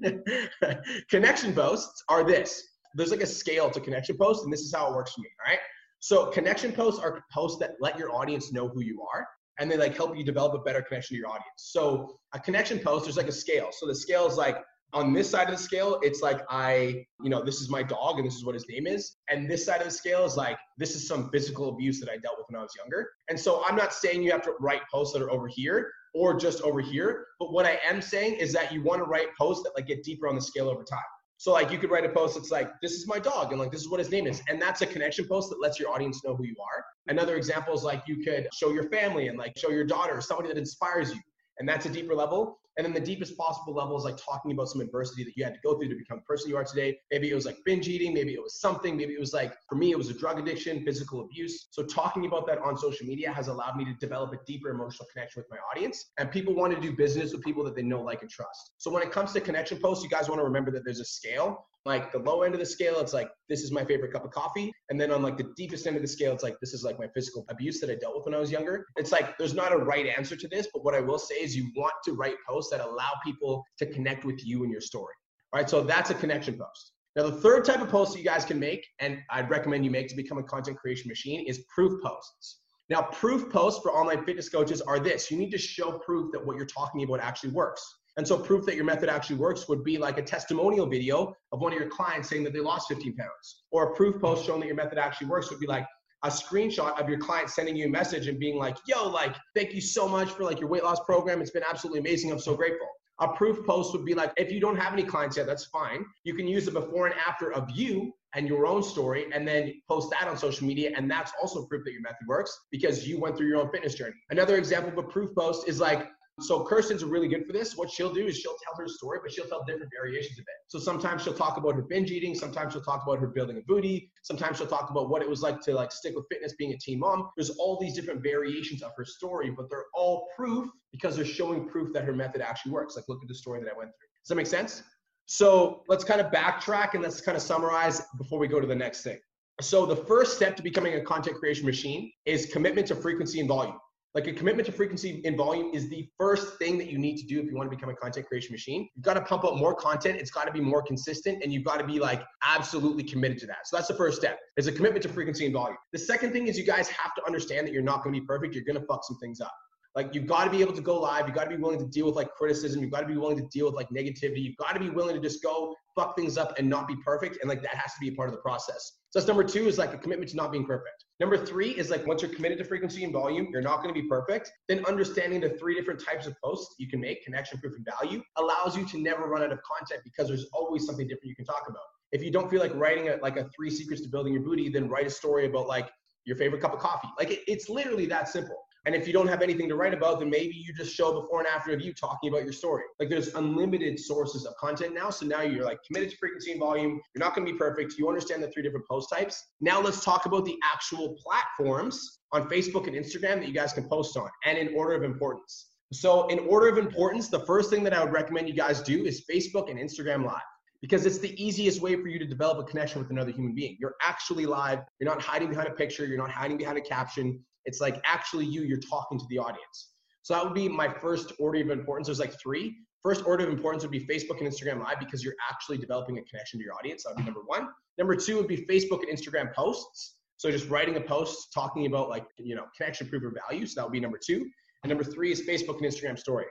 connection 1.10 1.52
posts 1.52 2.04
are 2.08 2.22
this. 2.22 2.62
There's 2.94 3.10
like 3.10 3.22
a 3.22 3.26
scale 3.26 3.72
to 3.72 3.80
connection 3.80 4.16
posts, 4.16 4.44
and 4.44 4.52
this 4.52 4.60
is 4.60 4.72
how 4.72 4.88
it 4.88 4.94
works 4.94 5.14
for 5.14 5.22
me. 5.22 5.30
All 5.44 5.50
right. 5.50 5.60
So 5.98 6.26
connection 6.26 6.70
posts 6.70 7.00
are 7.00 7.24
posts 7.32 7.58
that 7.58 7.72
let 7.80 7.98
your 7.98 8.14
audience 8.14 8.52
know 8.52 8.68
who 8.68 8.82
you 8.82 9.04
are 9.12 9.26
and 9.58 9.68
they 9.68 9.76
like 9.76 9.96
help 9.96 10.16
you 10.16 10.24
develop 10.24 10.54
a 10.54 10.58
better 10.58 10.82
connection 10.82 11.16
to 11.16 11.18
your 11.18 11.28
audience. 11.28 11.44
So 11.56 12.18
a 12.34 12.38
connection 12.38 12.78
post, 12.78 13.06
there's 13.06 13.16
like 13.16 13.28
a 13.28 13.32
scale. 13.32 13.70
So 13.72 13.86
the 13.86 13.94
scale 13.94 14.26
is 14.26 14.36
like 14.36 14.58
on 14.94 15.12
this 15.12 15.28
side 15.28 15.48
of 15.48 15.56
the 15.56 15.62
scale, 15.62 15.98
it's 16.02 16.22
like 16.22 16.40
I, 16.48 17.04
you 17.22 17.28
know, 17.28 17.44
this 17.44 17.60
is 17.60 17.68
my 17.68 17.82
dog 17.82 18.18
and 18.18 18.26
this 18.26 18.36
is 18.36 18.44
what 18.44 18.54
his 18.54 18.66
name 18.68 18.86
is. 18.86 19.16
And 19.28 19.50
this 19.50 19.66
side 19.66 19.80
of 19.80 19.86
the 19.86 19.92
scale 19.92 20.24
is 20.24 20.36
like, 20.36 20.56
this 20.78 20.94
is 20.94 21.06
some 21.06 21.28
physical 21.30 21.68
abuse 21.68 22.00
that 22.00 22.08
I 22.08 22.16
dealt 22.16 22.38
with 22.38 22.46
when 22.48 22.58
I 22.58 22.62
was 22.62 22.72
younger. 22.76 23.10
And 23.28 23.38
so 23.38 23.62
I'm 23.66 23.76
not 23.76 23.92
saying 23.92 24.22
you 24.22 24.30
have 24.30 24.42
to 24.42 24.54
write 24.60 24.82
posts 24.92 25.12
that 25.12 25.22
are 25.22 25.30
over 25.30 25.48
here 25.48 25.90
or 26.14 26.38
just 26.38 26.62
over 26.62 26.80
here. 26.80 27.26
But 27.40 27.52
what 27.52 27.66
I 27.66 27.78
am 27.84 28.00
saying 28.00 28.34
is 28.34 28.52
that 28.52 28.72
you 28.72 28.82
want 28.82 29.00
to 29.00 29.04
write 29.04 29.28
posts 29.36 29.64
that 29.64 29.72
like 29.76 29.88
get 29.88 30.04
deeper 30.04 30.28
on 30.28 30.36
the 30.36 30.40
scale 30.40 30.68
over 30.68 30.84
time. 30.84 31.00
So 31.36 31.52
like 31.52 31.72
you 31.72 31.78
could 31.78 31.90
write 31.90 32.04
a 32.04 32.08
post 32.08 32.36
that's 32.36 32.50
like, 32.50 32.70
this 32.80 32.92
is 32.92 33.06
my 33.08 33.18
dog, 33.18 33.50
and 33.50 33.60
like 33.60 33.72
this 33.72 33.80
is 33.80 33.90
what 33.90 33.98
his 33.98 34.10
name 34.10 34.26
is. 34.26 34.40
And 34.48 34.62
that's 34.62 34.80
a 34.82 34.86
connection 34.86 35.26
post 35.26 35.50
that 35.50 35.60
lets 35.60 35.78
your 35.80 35.90
audience 35.90 36.24
know 36.24 36.36
who 36.36 36.44
you 36.44 36.54
are. 36.60 36.84
Another 37.08 37.36
example 37.36 37.74
is 37.74 37.82
like 37.82 38.02
you 38.06 38.24
could 38.24 38.48
show 38.54 38.72
your 38.72 38.88
family 38.88 39.28
and 39.28 39.36
like 39.36 39.52
show 39.58 39.70
your 39.70 39.84
daughter, 39.84 40.20
somebody 40.20 40.48
that 40.48 40.56
inspires 40.56 41.12
you. 41.12 41.20
And 41.58 41.68
that's 41.68 41.86
a 41.86 41.90
deeper 41.90 42.14
level. 42.14 42.58
And 42.76 42.84
then 42.84 42.92
the 42.92 43.00
deepest 43.00 43.36
possible 43.36 43.74
level 43.74 43.96
is 43.96 44.04
like 44.04 44.16
talking 44.16 44.52
about 44.52 44.68
some 44.68 44.80
adversity 44.80 45.24
that 45.24 45.36
you 45.36 45.44
had 45.44 45.54
to 45.54 45.60
go 45.62 45.78
through 45.78 45.88
to 45.88 45.94
become 45.94 46.18
the 46.18 46.24
person 46.24 46.50
you 46.50 46.56
are 46.56 46.64
today. 46.64 46.98
Maybe 47.10 47.30
it 47.30 47.34
was 47.34 47.46
like 47.46 47.58
binge 47.64 47.88
eating, 47.88 48.12
maybe 48.12 48.34
it 48.34 48.42
was 48.42 48.60
something, 48.60 48.96
maybe 48.96 49.14
it 49.14 49.20
was 49.20 49.32
like, 49.32 49.54
for 49.68 49.76
me, 49.76 49.90
it 49.90 49.98
was 49.98 50.10
a 50.10 50.14
drug 50.14 50.38
addiction, 50.38 50.84
physical 50.84 51.20
abuse. 51.20 51.68
So 51.70 51.84
talking 51.84 52.26
about 52.26 52.46
that 52.48 52.58
on 52.58 52.76
social 52.76 53.06
media 53.06 53.32
has 53.32 53.48
allowed 53.48 53.76
me 53.76 53.84
to 53.84 53.94
develop 53.94 54.32
a 54.32 54.38
deeper 54.46 54.70
emotional 54.70 55.06
connection 55.12 55.42
with 55.42 55.50
my 55.50 55.58
audience. 55.70 56.12
And 56.18 56.30
people 56.30 56.54
want 56.54 56.74
to 56.74 56.80
do 56.80 56.96
business 56.96 57.32
with 57.32 57.42
people 57.42 57.64
that 57.64 57.76
they 57.76 57.82
know, 57.82 58.02
like, 58.02 58.22
and 58.22 58.30
trust. 58.30 58.72
So 58.78 58.90
when 58.90 59.02
it 59.02 59.12
comes 59.12 59.32
to 59.34 59.40
connection 59.40 59.78
posts, 59.78 60.02
you 60.02 60.10
guys 60.10 60.28
want 60.28 60.40
to 60.40 60.44
remember 60.44 60.70
that 60.72 60.84
there's 60.84 61.00
a 61.00 61.04
scale 61.04 61.66
like 61.86 62.12
the 62.12 62.18
low 62.18 62.42
end 62.42 62.54
of 62.54 62.60
the 62.60 62.66
scale 62.66 62.98
it's 62.98 63.12
like 63.12 63.30
this 63.48 63.62
is 63.62 63.70
my 63.70 63.84
favorite 63.84 64.12
cup 64.12 64.24
of 64.24 64.30
coffee. 64.30 64.72
And 64.88 65.00
then 65.00 65.10
on 65.10 65.22
like 65.22 65.36
the 65.36 65.52
deepest 65.56 65.86
end 65.86 65.96
of 65.96 66.02
the 66.02 66.08
scale 66.08 66.32
it's 66.32 66.42
like 66.42 66.56
this 66.60 66.72
is 66.72 66.82
like 66.82 66.98
my 66.98 67.08
physical 67.14 67.44
abuse 67.50 67.80
that 67.80 67.90
i 67.90 67.94
dealt 67.94 68.16
with 68.16 68.24
when 68.24 68.34
i 68.34 68.38
was 68.38 68.50
younger. 68.50 68.86
It's 68.96 69.12
like 69.12 69.36
there's 69.38 69.54
not 69.54 69.72
a 69.72 69.76
right 69.76 70.06
answer 70.06 70.36
to 70.36 70.48
this 70.48 70.68
but 70.72 70.84
what 70.84 70.94
i 70.94 71.00
will 71.00 71.18
say 71.18 71.36
is 71.36 71.54
you 71.54 71.70
want 71.76 71.94
to 72.04 72.12
write 72.12 72.36
posts 72.48 72.70
that 72.70 72.80
allow 72.80 73.10
people 73.24 73.64
to 73.78 73.86
connect 73.86 74.24
with 74.24 74.44
you 74.44 74.62
and 74.62 74.72
your 74.72 74.80
story. 74.80 75.14
Right? 75.54 75.68
So 75.68 75.82
that's 75.82 76.10
a 76.10 76.14
connection 76.14 76.54
post. 76.54 76.92
Now 77.16 77.24
the 77.24 77.40
third 77.40 77.64
type 77.64 77.80
of 77.80 77.88
post 77.88 78.12
that 78.12 78.18
you 78.18 78.24
guys 78.24 78.44
can 78.44 78.58
make 78.58 78.86
and 78.98 79.18
i'd 79.30 79.50
recommend 79.50 79.84
you 79.84 79.90
make 79.90 80.08
to 80.08 80.16
become 80.16 80.38
a 80.38 80.42
content 80.42 80.78
creation 80.78 81.08
machine 81.08 81.46
is 81.46 81.64
proof 81.74 82.02
posts. 82.02 82.60
Now 82.88 83.02
proof 83.02 83.50
posts 83.50 83.82
for 83.82 83.92
online 83.92 84.24
fitness 84.24 84.48
coaches 84.48 84.80
are 84.82 84.98
this. 84.98 85.30
You 85.30 85.38
need 85.38 85.50
to 85.50 85.58
show 85.58 85.98
proof 85.98 86.32
that 86.32 86.44
what 86.44 86.56
you're 86.56 86.66
talking 86.66 87.02
about 87.02 87.20
actually 87.20 87.50
works 87.50 87.82
and 88.16 88.26
so 88.26 88.38
proof 88.38 88.64
that 88.66 88.76
your 88.76 88.84
method 88.84 89.08
actually 89.08 89.36
works 89.36 89.68
would 89.68 89.82
be 89.82 89.98
like 89.98 90.18
a 90.18 90.22
testimonial 90.22 90.86
video 90.86 91.34
of 91.52 91.60
one 91.60 91.72
of 91.72 91.78
your 91.78 91.88
clients 91.88 92.28
saying 92.28 92.44
that 92.44 92.52
they 92.52 92.60
lost 92.60 92.88
15 92.88 93.16
pounds. 93.16 93.64
Or 93.72 93.92
a 93.92 93.94
proof 93.94 94.20
post 94.20 94.46
showing 94.46 94.60
that 94.60 94.66
your 94.66 94.76
method 94.76 94.98
actually 94.98 95.28
works 95.28 95.50
would 95.50 95.60
be 95.60 95.66
like 95.66 95.86
a 96.22 96.28
screenshot 96.28 96.98
of 97.00 97.08
your 97.08 97.18
client 97.18 97.50
sending 97.50 97.76
you 97.76 97.86
a 97.86 97.88
message 97.88 98.28
and 98.28 98.38
being 98.38 98.56
like, 98.56 98.76
yo, 98.86 99.08
like, 99.08 99.36
thank 99.54 99.74
you 99.74 99.80
so 99.80 100.08
much 100.08 100.30
for 100.30 100.44
like 100.44 100.60
your 100.60 100.68
weight 100.68 100.84
loss 100.84 101.00
program. 101.00 101.40
It's 101.42 101.50
been 101.50 101.64
absolutely 101.68 102.00
amazing. 102.00 102.32
I'm 102.32 102.38
so 102.38 102.56
grateful. 102.56 102.86
A 103.20 103.28
proof 103.28 103.64
post 103.66 103.92
would 103.92 104.04
be 104.04 104.14
like, 104.14 104.32
if 104.36 104.50
you 104.50 104.60
don't 104.60 104.76
have 104.76 104.92
any 104.92 105.04
clients 105.04 105.36
yet, 105.36 105.46
that's 105.46 105.66
fine. 105.66 106.04
You 106.24 106.34
can 106.34 106.48
use 106.48 106.64
the 106.64 106.72
before 106.72 107.06
and 107.06 107.14
after 107.28 107.52
of 107.52 107.70
you 107.70 108.12
and 108.34 108.48
your 108.48 108.66
own 108.66 108.82
story 108.82 109.26
and 109.32 109.46
then 109.46 109.74
post 109.88 110.10
that 110.10 110.26
on 110.26 110.36
social 110.36 110.66
media. 110.66 110.92
And 110.96 111.08
that's 111.10 111.32
also 111.40 111.66
proof 111.66 111.84
that 111.84 111.92
your 111.92 112.02
method 112.02 112.26
works 112.26 112.58
because 112.72 113.06
you 113.06 113.20
went 113.20 113.36
through 113.36 113.48
your 113.48 113.60
own 113.60 113.70
fitness 113.70 113.94
journey. 113.94 114.14
Another 114.30 114.56
example 114.56 114.90
of 114.90 114.98
a 114.98 115.08
proof 115.08 115.30
post 115.36 115.68
is 115.68 115.78
like 115.78 116.08
so 116.40 116.64
Kirsten's 116.64 117.04
really 117.04 117.28
good 117.28 117.46
for 117.46 117.52
this. 117.52 117.76
What 117.76 117.90
she'll 117.90 118.12
do 118.12 118.26
is 118.26 118.36
she'll 118.36 118.56
tell 118.64 118.74
her 118.76 118.88
story, 118.88 119.20
but 119.22 119.32
she'll 119.32 119.46
tell 119.46 119.62
different 119.64 119.92
variations 119.96 120.38
of 120.38 120.42
it. 120.42 120.54
So 120.66 120.80
sometimes 120.80 121.22
she'll 121.22 121.34
talk 121.34 121.58
about 121.58 121.76
her 121.76 121.82
binge 121.82 122.10
eating. 122.10 122.34
Sometimes 122.34 122.72
she'll 122.72 122.82
talk 122.82 123.04
about 123.04 123.20
her 123.20 123.28
building 123.28 123.56
a 123.56 123.60
booty. 123.60 124.10
Sometimes 124.22 124.58
she'll 124.58 124.66
talk 124.66 124.90
about 124.90 125.08
what 125.08 125.22
it 125.22 125.28
was 125.28 125.42
like 125.42 125.60
to 125.62 125.74
like 125.74 125.92
stick 125.92 126.14
with 126.16 126.24
fitness, 126.28 126.54
being 126.58 126.72
a 126.72 126.78
teen 126.78 126.98
mom. 126.98 127.28
There's 127.36 127.50
all 127.50 127.78
these 127.80 127.94
different 127.94 128.20
variations 128.22 128.82
of 128.82 128.90
her 128.96 129.04
story, 129.04 129.50
but 129.50 129.70
they're 129.70 129.86
all 129.94 130.26
proof 130.36 130.68
because 130.90 131.14
they're 131.14 131.24
showing 131.24 131.68
proof 131.68 131.92
that 131.92 132.04
her 132.04 132.12
method 132.12 132.40
actually 132.40 132.72
works. 132.72 132.96
Like 132.96 133.04
look 133.08 133.22
at 133.22 133.28
the 133.28 133.34
story 133.34 133.60
that 133.60 133.70
I 133.72 133.78
went 133.78 133.90
through. 133.90 134.08
Does 134.22 134.28
that 134.28 134.34
make 134.34 134.48
sense? 134.48 134.82
So 135.26 135.82
let's 135.88 136.02
kind 136.02 136.20
of 136.20 136.32
backtrack 136.32 136.94
and 136.94 137.02
let's 137.02 137.20
kind 137.20 137.36
of 137.36 137.42
summarize 137.42 138.02
before 138.18 138.40
we 138.40 138.48
go 138.48 138.60
to 138.60 138.66
the 138.66 138.74
next 138.74 139.02
thing. 139.02 139.18
So 139.60 139.86
the 139.86 139.96
first 139.96 140.34
step 140.34 140.56
to 140.56 140.62
becoming 140.62 140.94
a 140.94 141.00
content 141.00 141.36
creation 141.36 141.64
machine 141.64 142.10
is 142.26 142.46
commitment 142.46 142.88
to 142.88 142.96
frequency 142.96 143.38
and 143.38 143.48
volume. 143.48 143.78
Like 144.14 144.28
a 144.28 144.32
commitment 144.32 144.66
to 144.66 144.72
frequency 144.72 145.20
and 145.24 145.36
volume 145.36 145.74
is 145.74 145.88
the 145.88 146.08
first 146.18 146.56
thing 146.58 146.78
that 146.78 146.88
you 146.88 146.98
need 146.98 147.16
to 147.16 147.26
do 147.26 147.40
if 147.40 147.46
you 147.46 147.56
want 147.56 147.68
to 147.68 147.76
become 147.76 147.90
a 147.90 147.96
content 147.96 148.26
creation 148.26 148.52
machine. 148.52 148.88
You've 148.94 149.04
got 149.04 149.14
to 149.14 149.20
pump 149.20 149.44
out 149.44 149.56
more 149.56 149.74
content. 149.74 150.20
It's 150.20 150.30
got 150.30 150.44
to 150.46 150.52
be 150.52 150.60
more 150.60 150.82
consistent 150.82 151.42
and 151.42 151.52
you've 151.52 151.64
got 151.64 151.78
to 151.78 151.84
be 151.84 151.98
like 151.98 152.22
absolutely 152.44 153.02
committed 153.02 153.38
to 153.38 153.46
that. 153.48 153.66
So 153.66 153.76
that's 153.76 153.88
the 153.88 153.94
first 153.94 154.16
step 154.16 154.38
is 154.56 154.68
a 154.68 154.72
commitment 154.72 155.02
to 155.02 155.08
frequency 155.08 155.46
and 155.46 155.52
volume. 155.52 155.76
The 155.92 155.98
second 155.98 156.32
thing 156.32 156.46
is 156.46 156.56
you 156.56 156.64
guys 156.64 156.88
have 156.90 157.12
to 157.16 157.26
understand 157.26 157.66
that 157.66 157.72
you're 157.72 157.82
not 157.82 158.04
going 158.04 158.14
to 158.14 158.20
be 158.20 158.24
perfect. 158.24 158.54
You're 158.54 158.64
going 158.64 158.80
to 158.80 158.86
fuck 158.86 159.02
some 159.04 159.18
things 159.18 159.40
up. 159.40 159.52
Like 159.94 160.12
you've 160.12 160.26
got 160.26 160.44
to 160.44 160.50
be 160.50 160.60
able 160.60 160.72
to 160.72 160.80
go 160.80 161.00
live. 161.00 161.26
You've 161.26 161.36
got 161.36 161.44
to 161.44 161.50
be 161.50 161.62
willing 161.62 161.78
to 161.78 161.86
deal 161.86 162.06
with 162.06 162.16
like 162.16 162.30
criticism. 162.32 162.82
You've 162.82 162.90
got 162.90 163.02
to 163.02 163.06
be 163.06 163.16
willing 163.16 163.36
to 163.36 163.46
deal 163.52 163.66
with 163.66 163.74
like 163.74 163.88
negativity. 163.90 164.42
You've 164.42 164.56
got 164.56 164.72
to 164.72 164.80
be 164.80 164.90
willing 164.90 165.14
to 165.14 165.20
just 165.20 165.42
go 165.42 165.74
fuck 165.94 166.16
things 166.16 166.36
up 166.36 166.58
and 166.58 166.68
not 166.68 166.88
be 166.88 166.96
perfect. 166.96 167.38
And 167.40 167.48
like 167.48 167.62
that 167.62 167.74
has 167.76 167.92
to 167.94 168.00
be 168.00 168.08
a 168.08 168.12
part 168.12 168.28
of 168.28 168.34
the 168.34 168.40
process. 168.40 168.98
So 169.10 169.20
that's 169.20 169.28
number 169.28 169.44
two 169.44 169.68
is 169.68 169.78
like 169.78 169.94
a 169.94 169.98
commitment 169.98 170.30
to 170.30 170.36
not 170.36 170.50
being 170.50 170.66
perfect. 170.66 171.04
Number 171.20 171.36
three 171.36 171.70
is 171.70 171.90
like 171.90 172.04
once 172.04 172.22
you're 172.22 172.32
committed 172.32 172.58
to 172.58 172.64
frequency 172.64 173.04
and 173.04 173.12
volume, 173.12 173.46
you're 173.52 173.62
not 173.62 173.82
going 173.82 173.94
to 173.94 174.00
be 174.00 174.08
perfect. 174.08 174.50
Then 174.68 174.84
understanding 174.86 175.40
the 175.40 175.50
three 175.50 175.76
different 175.76 176.04
types 176.04 176.26
of 176.26 176.34
posts 176.42 176.74
you 176.80 176.88
can 176.88 177.00
make, 177.00 177.24
connection, 177.24 177.60
proof, 177.60 177.76
and 177.76 177.86
value, 178.00 178.20
allows 178.36 178.76
you 178.76 178.84
to 178.86 178.98
never 178.98 179.28
run 179.28 179.42
out 179.42 179.52
of 179.52 179.60
content 179.62 180.00
because 180.02 180.26
there's 180.26 180.46
always 180.52 180.84
something 180.84 181.06
different 181.06 181.28
you 181.28 181.36
can 181.36 181.44
talk 181.44 181.66
about. 181.68 181.84
If 182.10 182.24
you 182.24 182.32
don't 182.32 182.50
feel 182.50 182.60
like 182.60 182.74
writing 182.74 183.10
a, 183.10 183.16
like 183.22 183.36
a 183.36 183.48
three 183.54 183.70
secrets 183.70 184.02
to 184.02 184.08
building 184.08 184.32
your 184.32 184.42
booty, 184.42 184.68
then 184.68 184.88
write 184.88 185.06
a 185.06 185.10
story 185.10 185.46
about 185.46 185.68
like 185.68 185.88
your 186.24 186.36
favorite 186.36 186.60
cup 186.60 186.72
of 186.72 186.80
coffee. 186.80 187.08
Like 187.16 187.30
it, 187.30 187.40
it's 187.46 187.68
literally 187.68 188.06
that 188.06 188.28
simple. 188.28 188.56
And 188.86 188.94
if 188.94 189.06
you 189.06 189.12
don't 189.12 189.28
have 189.28 189.40
anything 189.40 189.68
to 189.68 189.76
write 189.76 189.94
about, 189.94 190.18
then 190.18 190.28
maybe 190.28 190.54
you 190.54 190.74
just 190.74 190.94
show 190.94 191.20
before 191.20 191.40
and 191.40 191.48
after 191.48 191.72
of 191.72 191.80
you 191.80 191.94
talking 191.94 192.28
about 192.28 192.44
your 192.44 192.52
story. 192.52 192.84
Like 193.00 193.08
there's 193.08 193.34
unlimited 193.34 193.98
sources 193.98 194.44
of 194.44 194.54
content 194.56 194.94
now. 194.94 195.10
So 195.10 195.24
now 195.24 195.40
you're 195.40 195.64
like 195.64 195.78
committed 195.86 196.10
to 196.10 196.16
frequency 196.18 196.50
and 196.50 196.60
volume. 196.60 197.00
You're 197.14 197.24
not 197.24 197.34
going 197.34 197.46
to 197.46 197.52
be 197.52 197.58
perfect. 197.58 197.94
You 197.98 198.08
understand 198.08 198.42
the 198.42 198.48
three 198.48 198.62
different 198.62 198.86
post 198.86 199.08
types. 199.10 199.42
Now 199.60 199.80
let's 199.80 200.04
talk 200.04 200.26
about 200.26 200.44
the 200.44 200.56
actual 200.62 201.16
platforms 201.22 202.18
on 202.32 202.48
Facebook 202.48 202.86
and 202.86 202.96
Instagram 202.96 203.40
that 203.40 203.48
you 203.48 203.54
guys 203.54 203.72
can 203.72 203.88
post 203.88 204.16
on 204.16 204.28
and 204.44 204.58
in 204.58 204.74
order 204.74 204.94
of 204.94 205.02
importance. 205.02 205.70
So 205.92 206.26
in 206.28 206.40
order 206.40 206.68
of 206.68 206.76
importance, 206.76 207.28
the 207.28 207.40
first 207.40 207.70
thing 207.70 207.84
that 207.84 207.94
I 207.94 208.02
would 208.02 208.12
recommend 208.12 208.48
you 208.48 208.54
guys 208.54 208.82
do 208.82 209.04
is 209.04 209.24
Facebook 209.30 209.70
and 209.70 209.78
Instagram 209.78 210.24
Live 210.26 210.42
because 210.84 211.06
it's 211.06 211.18
the 211.18 211.42
easiest 211.42 211.80
way 211.80 211.96
for 211.96 212.08
you 212.08 212.18
to 212.18 212.26
develop 212.26 212.58
a 212.58 212.64
connection 212.64 213.00
with 213.00 213.10
another 213.10 213.30
human 213.30 213.54
being. 213.54 213.74
You're 213.80 213.94
actually 214.02 214.44
live. 214.44 214.80
You're 215.00 215.08
not 215.08 215.22
hiding 215.22 215.48
behind 215.48 215.68
a 215.68 215.70
picture. 215.70 216.04
You're 216.04 216.18
not 216.18 216.30
hiding 216.30 216.58
behind 216.58 216.76
a 216.76 216.82
caption. 216.82 217.42
It's 217.66 217.80
like 217.80 218.00
actually 218.04 218.46
you, 218.46 218.62
you're 218.62 218.78
talking 218.78 219.18
to 219.18 219.24
the 219.28 219.38
audience. 219.38 219.90
So 220.22 220.34
that 220.34 220.44
would 220.44 220.54
be 220.54 220.68
my 220.68 220.88
first 220.88 221.32
order 221.38 221.60
of 221.60 221.70
importance. 221.70 222.08
There's 222.08 222.18
like 222.18 222.38
three. 222.40 222.74
First 223.02 223.26
order 223.26 223.44
of 223.44 223.50
importance 223.50 223.82
would 223.82 223.92
be 223.92 224.00
Facebook 224.00 224.40
and 224.40 224.48
Instagram 224.48 224.82
Live 224.82 224.98
because 224.98 225.22
you're 225.22 225.34
actually 225.50 225.76
developing 225.76 226.16
a 226.18 226.22
connection 226.22 226.58
to 226.58 226.64
your 226.64 226.74
audience. 226.74 227.04
That 227.04 227.10
would 227.10 227.18
be 227.18 227.24
number 227.24 227.42
one. 227.44 227.68
Number 227.98 228.16
two 228.16 228.36
would 228.36 228.48
be 228.48 228.64
Facebook 228.66 229.00
and 229.06 229.08
Instagram 229.08 229.52
posts. 229.52 230.16
So 230.38 230.50
just 230.50 230.68
writing 230.68 230.96
a 230.96 231.00
post 231.00 231.52
talking 231.52 231.86
about 231.86 232.08
like, 232.08 232.24
you 232.38 232.54
know, 232.54 232.64
connection, 232.76 233.08
proof, 233.08 233.22
or 233.22 233.34
value. 233.48 233.66
So 233.66 233.80
that 233.80 233.84
would 233.84 233.92
be 233.92 234.00
number 234.00 234.18
two. 234.24 234.46
And 234.82 234.88
number 234.88 235.04
three 235.04 235.30
is 235.32 235.42
Facebook 235.42 235.76
and 235.82 235.86
Instagram 235.86 236.18
story. 236.18 236.46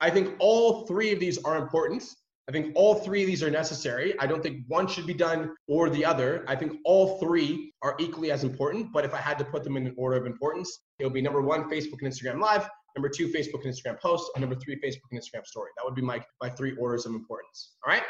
I 0.00 0.10
think 0.10 0.34
all 0.38 0.86
three 0.86 1.12
of 1.12 1.20
these 1.20 1.42
are 1.44 1.56
important. 1.56 2.04
I 2.48 2.52
think 2.52 2.72
all 2.74 2.94
three 2.94 3.22
of 3.22 3.26
these 3.26 3.42
are 3.42 3.50
necessary. 3.50 4.18
I 4.18 4.26
don't 4.26 4.42
think 4.42 4.62
one 4.68 4.86
should 4.86 5.06
be 5.06 5.12
done 5.12 5.54
or 5.68 5.90
the 5.90 6.02
other. 6.02 6.44
I 6.48 6.56
think 6.56 6.72
all 6.84 7.18
three 7.18 7.74
are 7.82 7.94
equally 8.00 8.30
as 8.30 8.42
important. 8.42 8.90
But 8.90 9.04
if 9.04 9.12
I 9.12 9.18
had 9.18 9.38
to 9.38 9.44
put 9.44 9.64
them 9.64 9.76
in 9.76 9.86
an 9.86 9.94
order 9.98 10.16
of 10.16 10.24
importance, 10.24 10.80
it 10.98 11.04
would 11.04 11.12
be 11.12 11.20
number 11.20 11.42
one, 11.42 11.68
Facebook 11.70 12.00
and 12.00 12.10
Instagram 12.10 12.40
Live. 12.40 12.66
Number 12.96 13.10
two, 13.10 13.28
Facebook 13.28 13.64
and 13.64 13.74
Instagram 13.74 14.00
Post, 14.00 14.30
And 14.34 14.40
number 14.40 14.56
three, 14.56 14.76
Facebook 14.76 15.10
and 15.12 15.20
Instagram 15.20 15.44
story. 15.44 15.70
That 15.76 15.84
would 15.84 15.94
be 15.94 16.00
my, 16.00 16.24
my 16.40 16.48
three 16.48 16.74
orders 16.76 17.04
of 17.04 17.12
importance. 17.12 17.76
All 17.86 17.92
right. 17.92 18.02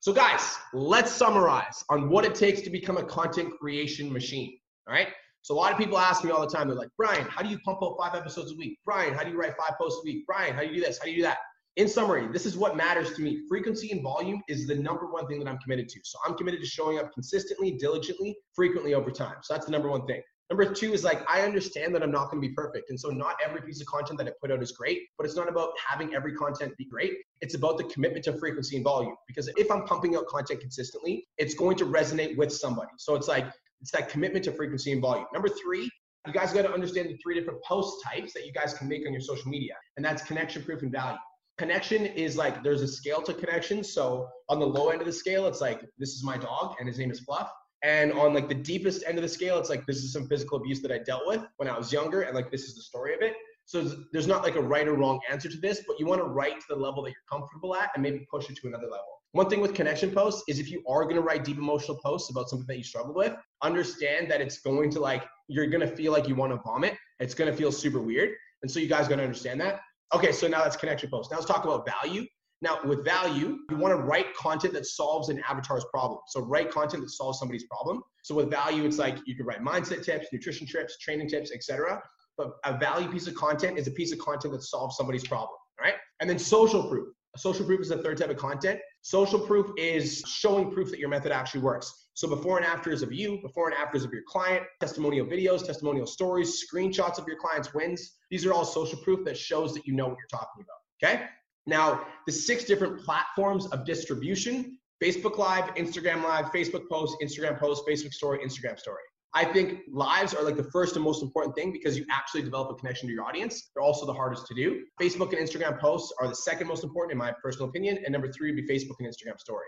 So, 0.00 0.12
guys, 0.12 0.56
let's 0.74 1.10
summarize 1.10 1.82
on 1.88 2.10
what 2.10 2.24
it 2.26 2.34
takes 2.34 2.60
to 2.60 2.70
become 2.70 2.98
a 2.98 3.02
content 3.02 3.54
creation 3.58 4.12
machine. 4.12 4.58
All 4.86 4.94
right. 4.94 5.08
So, 5.42 5.54
a 5.54 5.56
lot 5.56 5.72
of 5.72 5.78
people 5.78 5.98
ask 5.98 6.22
me 6.22 6.30
all 6.30 6.40
the 6.40 6.54
time, 6.54 6.68
they're 6.68 6.76
like, 6.76 6.90
Brian, 6.98 7.26
how 7.26 7.42
do 7.42 7.48
you 7.48 7.58
pump 7.60 7.78
out 7.82 7.96
five 7.98 8.14
episodes 8.14 8.52
a 8.52 8.56
week? 8.56 8.78
Brian, 8.84 9.14
how 9.14 9.24
do 9.24 9.30
you 9.30 9.40
write 9.40 9.56
five 9.56 9.78
posts 9.80 10.02
a 10.02 10.04
week? 10.04 10.26
Brian, 10.26 10.54
how 10.54 10.60
do 10.60 10.68
you 10.68 10.74
do 10.74 10.80
this? 10.82 10.98
How 10.98 11.06
do 11.06 11.10
you 11.10 11.16
do 11.16 11.22
that? 11.22 11.38
In 11.76 11.88
summary, 11.88 12.26
this 12.32 12.44
is 12.46 12.56
what 12.56 12.76
matters 12.76 13.12
to 13.14 13.22
me. 13.22 13.42
Frequency 13.48 13.92
and 13.92 14.02
volume 14.02 14.42
is 14.48 14.66
the 14.66 14.74
number 14.74 15.06
one 15.06 15.26
thing 15.26 15.38
that 15.38 15.48
I'm 15.48 15.58
committed 15.58 15.88
to. 15.90 16.00
So 16.02 16.18
I'm 16.26 16.34
committed 16.34 16.60
to 16.60 16.66
showing 16.66 16.98
up 16.98 17.12
consistently, 17.12 17.72
diligently, 17.72 18.36
frequently 18.54 18.94
over 18.94 19.10
time. 19.10 19.36
So 19.42 19.54
that's 19.54 19.66
the 19.66 19.72
number 19.72 19.88
one 19.88 20.06
thing. 20.06 20.22
Number 20.50 20.64
two 20.72 20.94
is 20.94 21.04
like, 21.04 21.28
I 21.30 21.42
understand 21.42 21.94
that 21.94 22.02
I'm 22.02 22.10
not 22.10 22.30
going 22.30 22.42
to 22.42 22.48
be 22.48 22.54
perfect. 22.54 22.88
And 22.88 22.98
so 22.98 23.10
not 23.10 23.36
every 23.44 23.60
piece 23.60 23.82
of 23.82 23.86
content 23.86 24.18
that 24.18 24.26
I 24.26 24.32
put 24.40 24.50
out 24.50 24.62
is 24.62 24.72
great, 24.72 25.02
but 25.18 25.26
it's 25.26 25.36
not 25.36 25.46
about 25.46 25.72
having 25.86 26.14
every 26.14 26.34
content 26.34 26.74
be 26.78 26.86
great. 26.86 27.12
It's 27.42 27.54
about 27.54 27.76
the 27.76 27.84
commitment 27.84 28.24
to 28.24 28.32
frequency 28.38 28.76
and 28.76 28.84
volume. 28.84 29.14
Because 29.26 29.50
if 29.56 29.70
I'm 29.70 29.84
pumping 29.84 30.16
out 30.16 30.26
content 30.26 30.60
consistently, 30.60 31.26
it's 31.36 31.54
going 31.54 31.76
to 31.76 31.84
resonate 31.84 32.36
with 32.38 32.50
somebody. 32.50 32.90
So 32.96 33.14
it's 33.14 33.28
like, 33.28 33.46
it's 33.82 33.90
that 33.92 34.08
commitment 34.08 34.42
to 34.46 34.52
frequency 34.52 34.90
and 34.92 35.02
volume. 35.02 35.26
Number 35.34 35.48
three, 35.48 35.88
you 36.26 36.32
guys 36.32 36.52
got 36.52 36.62
to 36.62 36.72
understand 36.72 37.10
the 37.10 37.18
three 37.22 37.34
different 37.34 37.62
post 37.62 38.02
types 38.02 38.32
that 38.32 38.46
you 38.46 38.52
guys 38.52 38.72
can 38.72 38.88
make 38.88 39.06
on 39.06 39.12
your 39.12 39.20
social 39.20 39.50
media. 39.50 39.74
And 39.96 40.04
that's 40.04 40.22
connection, 40.22 40.64
proof, 40.64 40.82
and 40.82 40.90
value. 40.90 41.18
Connection 41.58 42.06
is 42.06 42.36
like 42.36 42.62
there's 42.62 42.82
a 42.82 42.88
scale 42.88 43.20
to 43.22 43.34
connection. 43.34 43.82
So 43.82 44.28
on 44.48 44.60
the 44.60 44.66
low 44.66 44.90
end 44.90 45.00
of 45.00 45.06
the 45.06 45.12
scale, 45.12 45.46
it's 45.46 45.60
like 45.60 45.80
this 45.98 46.10
is 46.10 46.22
my 46.22 46.38
dog 46.38 46.76
and 46.78 46.88
his 46.88 46.98
name 46.98 47.10
is 47.10 47.20
Fluff. 47.20 47.50
And 47.82 48.12
on 48.12 48.34
like 48.34 48.48
the 48.48 48.54
deepest 48.54 49.04
end 49.06 49.18
of 49.18 49.22
the 49.22 49.28
scale, 49.28 49.58
it's 49.58 49.68
like 49.68 49.86
this 49.86 49.98
is 49.98 50.12
some 50.12 50.26
physical 50.26 50.58
abuse 50.58 50.80
that 50.82 50.90
I 50.90 50.98
dealt 50.98 51.26
with 51.26 51.42
when 51.58 51.68
I 51.68 51.76
was 51.76 51.92
younger, 51.92 52.22
and 52.22 52.34
like 52.34 52.50
this 52.50 52.64
is 52.64 52.74
the 52.74 52.82
story 52.82 53.14
of 53.14 53.22
it. 53.22 53.34
So 53.66 53.92
there's 54.12 54.26
not 54.26 54.42
like 54.42 54.56
a 54.56 54.62
right 54.62 54.88
or 54.88 54.94
wrong 54.94 55.20
answer 55.30 55.48
to 55.48 55.56
this, 55.58 55.82
but 55.86 56.00
you 56.00 56.06
want 56.06 56.20
to 56.20 56.26
write 56.26 56.54
to 56.54 56.66
the 56.70 56.76
level 56.76 57.02
that 57.02 57.10
you're 57.10 57.30
comfortable 57.30 57.76
at 57.76 57.90
and 57.94 58.02
maybe 58.02 58.26
push 58.30 58.48
it 58.48 58.56
to 58.56 58.66
another 58.66 58.86
level. 58.86 59.04
One 59.32 59.50
thing 59.50 59.60
with 59.60 59.74
connection 59.74 60.10
posts 60.10 60.42
is 60.48 60.58
if 60.58 60.70
you 60.70 60.82
are 60.88 61.04
going 61.04 61.16
to 61.16 61.20
write 61.20 61.44
deep 61.44 61.58
emotional 61.58 61.98
posts 62.02 62.30
about 62.30 62.48
something 62.48 62.66
that 62.66 62.78
you 62.78 62.82
struggle 62.82 63.14
with, 63.14 63.34
understand 63.62 64.30
that 64.30 64.40
it's 64.40 64.58
going 64.58 64.90
to 64.92 65.00
like, 65.00 65.26
you're 65.48 65.66
going 65.66 65.86
to 65.86 65.96
feel 65.96 66.12
like 66.12 66.26
you 66.26 66.34
want 66.34 66.50
to 66.50 66.58
vomit. 66.64 66.94
It's 67.20 67.34
going 67.34 67.50
to 67.50 67.56
feel 67.56 67.70
super 67.70 68.00
weird. 68.00 68.30
And 68.62 68.70
so 68.70 68.80
you 68.80 68.88
guys 68.88 69.06
got 69.06 69.16
to 69.16 69.22
understand 69.22 69.60
that. 69.60 69.80
Okay, 70.14 70.32
so 70.32 70.48
now 70.48 70.62
that's 70.62 70.76
connection 70.76 71.10
post. 71.10 71.30
Now 71.30 71.36
let's 71.36 71.46
talk 71.46 71.64
about 71.64 71.86
value. 72.02 72.24
Now, 72.60 72.80
with 72.84 73.04
value, 73.04 73.58
you 73.70 73.76
want 73.76 73.96
to 73.96 74.02
write 74.02 74.34
content 74.34 74.74
that 74.74 74.84
solves 74.84 75.28
an 75.28 75.40
avatar's 75.48 75.84
problem. 75.92 76.18
So, 76.26 76.40
write 76.40 76.70
content 76.70 77.04
that 77.04 77.10
solves 77.10 77.38
somebody's 77.38 77.64
problem. 77.64 78.02
So, 78.24 78.34
with 78.34 78.50
value, 78.50 78.84
it's 78.84 78.98
like 78.98 79.18
you 79.26 79.36
can 79.36 79.46
write 79.46 79.62
mindset 79.62 80.04
tips, 80.04 80.26
nutrition 80.32 80.66
tips, 80.66 80.98
training 80.98 81.28
tips, 81.28 81.52
etc. 81.52 82.02
But 82.36 82.52
a 82.64 82.76
value 82.76 83.08
piece 83.08 83.28
of 83.28 83.34
content 83.34 83.78
is 83.78 83.86
a 83.86 83.92
piece 83.92 84.12
of 84.12 84.18
content 84.18 84.54
that 84.54 84.62
solves 84.62 84.96
somebody's 84.96 85.26
problem. 85.26 85.56
Right? 85.80 85.94
And 86.18 86.28
then 86.28 86.38
social 86.38 86.88
proof. 86.88 87.14
Social 87.36 87.64
proof 87.64 87.80
is 87.80 87.88
the 87.88 87.98
third 87.98 88.18
type 88.18 88.30
of 88.30 88.36
content. 88.36 88.80
Social 89.02 89.38
proof 89.38 89.70
is 89.76 90.22
showing 90.26 90.70
proof 90.70 90.90
that 90.90 90.98
your 90.98 91.08
method 91.08 91.32
actually 91.32 91.60
works. 91.60 92.08
So 92.14 92.26
before 92.26 92.56
and 92.56 92.66
afters 92.66 93.02
of 93.02 93.12
you, 93.12 93.40
before 93.42 93.68
and 93.68 93.76
afters 93.78 94.04
of 94.04 94.12
your 94.12 94.22
client, 94.26 94.64
testimonial 94.80 95.26
videos, 95.26 95.64
testimonial 95.64 96.06
stories, 96.06 96.64
screenshots 96.64 97.18
of 97.18 97.26
your 97.28 97.36
client's 97.36 97.72
wins. 97.74 98.16
These 98.30 98.44
are 98.44 98.52
all 98.52 98.64
social 98.64 98.98
proof 99.00 99.24
that 99.24 99.36
shows 99.36 99.72
that 99.74 99.86
you 99.86 99.94
know 99.94 100.08
what 100.08 100.16
you're 100.18 100.40
talking 100.40 100.64
about. 100.64 100.78
Okay. 101.00 101.26
Now, 101.66 102.06
the 102.26 102.32
six 102.32 102.64
different 102.64 103.04
platforms 103.04 103.66
of 103.66 103.84
distribution 103.84 104.78
Facebook 105.02 105.38
Live, 105.38 105.72
Instagram 105.76 106.24
Live, 106.24 106.46
Facebook 106.46 106.88
Post, 106.90 107.18
Instagram 107.22 107.58
Post, 107.58 107.84
Facebook 107.86 108.12
Story, 108.12 108.40
Instagram 108.44 108.78
Story. 108.78 109.02
I 109.34 109.44
think 109.44 109.80
lives 109.90 110.34
are 110.34 110.42
like 110.42 110.56
the 110.56 110.70
first 110.72 110.96
and 110.96 111.04
most 111.04 111.22
important 111.22 111.54
thing 111.54 111.70
because 111.70 111.98
you 111.98 112.06
actually 112.10 112.42
develop 112.42 112.70
a 112.70 112.74
connection 112.74 113.08
to 113.08 113.14
your 113.14 113.24
audience. 113.24 113.70
They're 113.74 113.82
also 113.82 114.06
the 114.06 114.12
hardest 114.12 114.46
to 114.46 114.54
do. 114.54 114.84
Facebook 115.00 115.36
and 115.36 115.46
Instagram 115.46 115.78
posts 115.78 116.12
are 116.20 116.28
the 116.28 116.34
second 116.34 116.66
most 116.66 116.82
important, 116.82 117.12
in 117.12 117.18
my 117.18 117.32
personal 117.42 117.68
opinion. 117.68 117.98
And 118.04 118.12
number 118.12 118.32
three 118.32 118.54
would 118.54 118.66
be 118.66 118.66
Facebook 118.66 118.94
and 119.00 119.08
Instagram 119.08 119.38
story. 119.38 119.66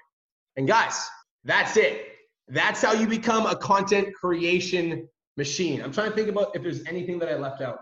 And 0.57 0.67
guys, 0.67 1.07
that's 1.45 1.77
it. 1.77 2.07
That's 2.49 2.83
how 2.83 2.95
you 2.95 3.07
become 3.07 3.47
a 3.47 3.55
content 3.55 4.15
creation 4.15 5.07
machine. 5.37 5.83
I'm 5.83 5.93
trying 5.93 6.11
to 6.11 6.17
think 6.17 6.29
about 6.29 6.57
if 6.57 6.63
there's 6.63 6.85
anything 6.87 7.19
that 7.19 7.29
I 7.29 7.37
left 7.37 7.61
out. 7.61 7.81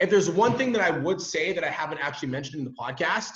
If 0.00 0.10
there's 0.10 0.30
one 0.30 0.56
thing 0.56 0.72
that 0.72 0.82
I 0.82 0.90
would 0.90 1.20
say 1.20 1.52
that 1.52 1.64
I 1.64 1.70
haven't 1.70 1.98
actually 1.98 2.28
mentioned 2.28 2.60
in 2.60 2.64
the 2.64 2.74
podcast, 2.78 3.32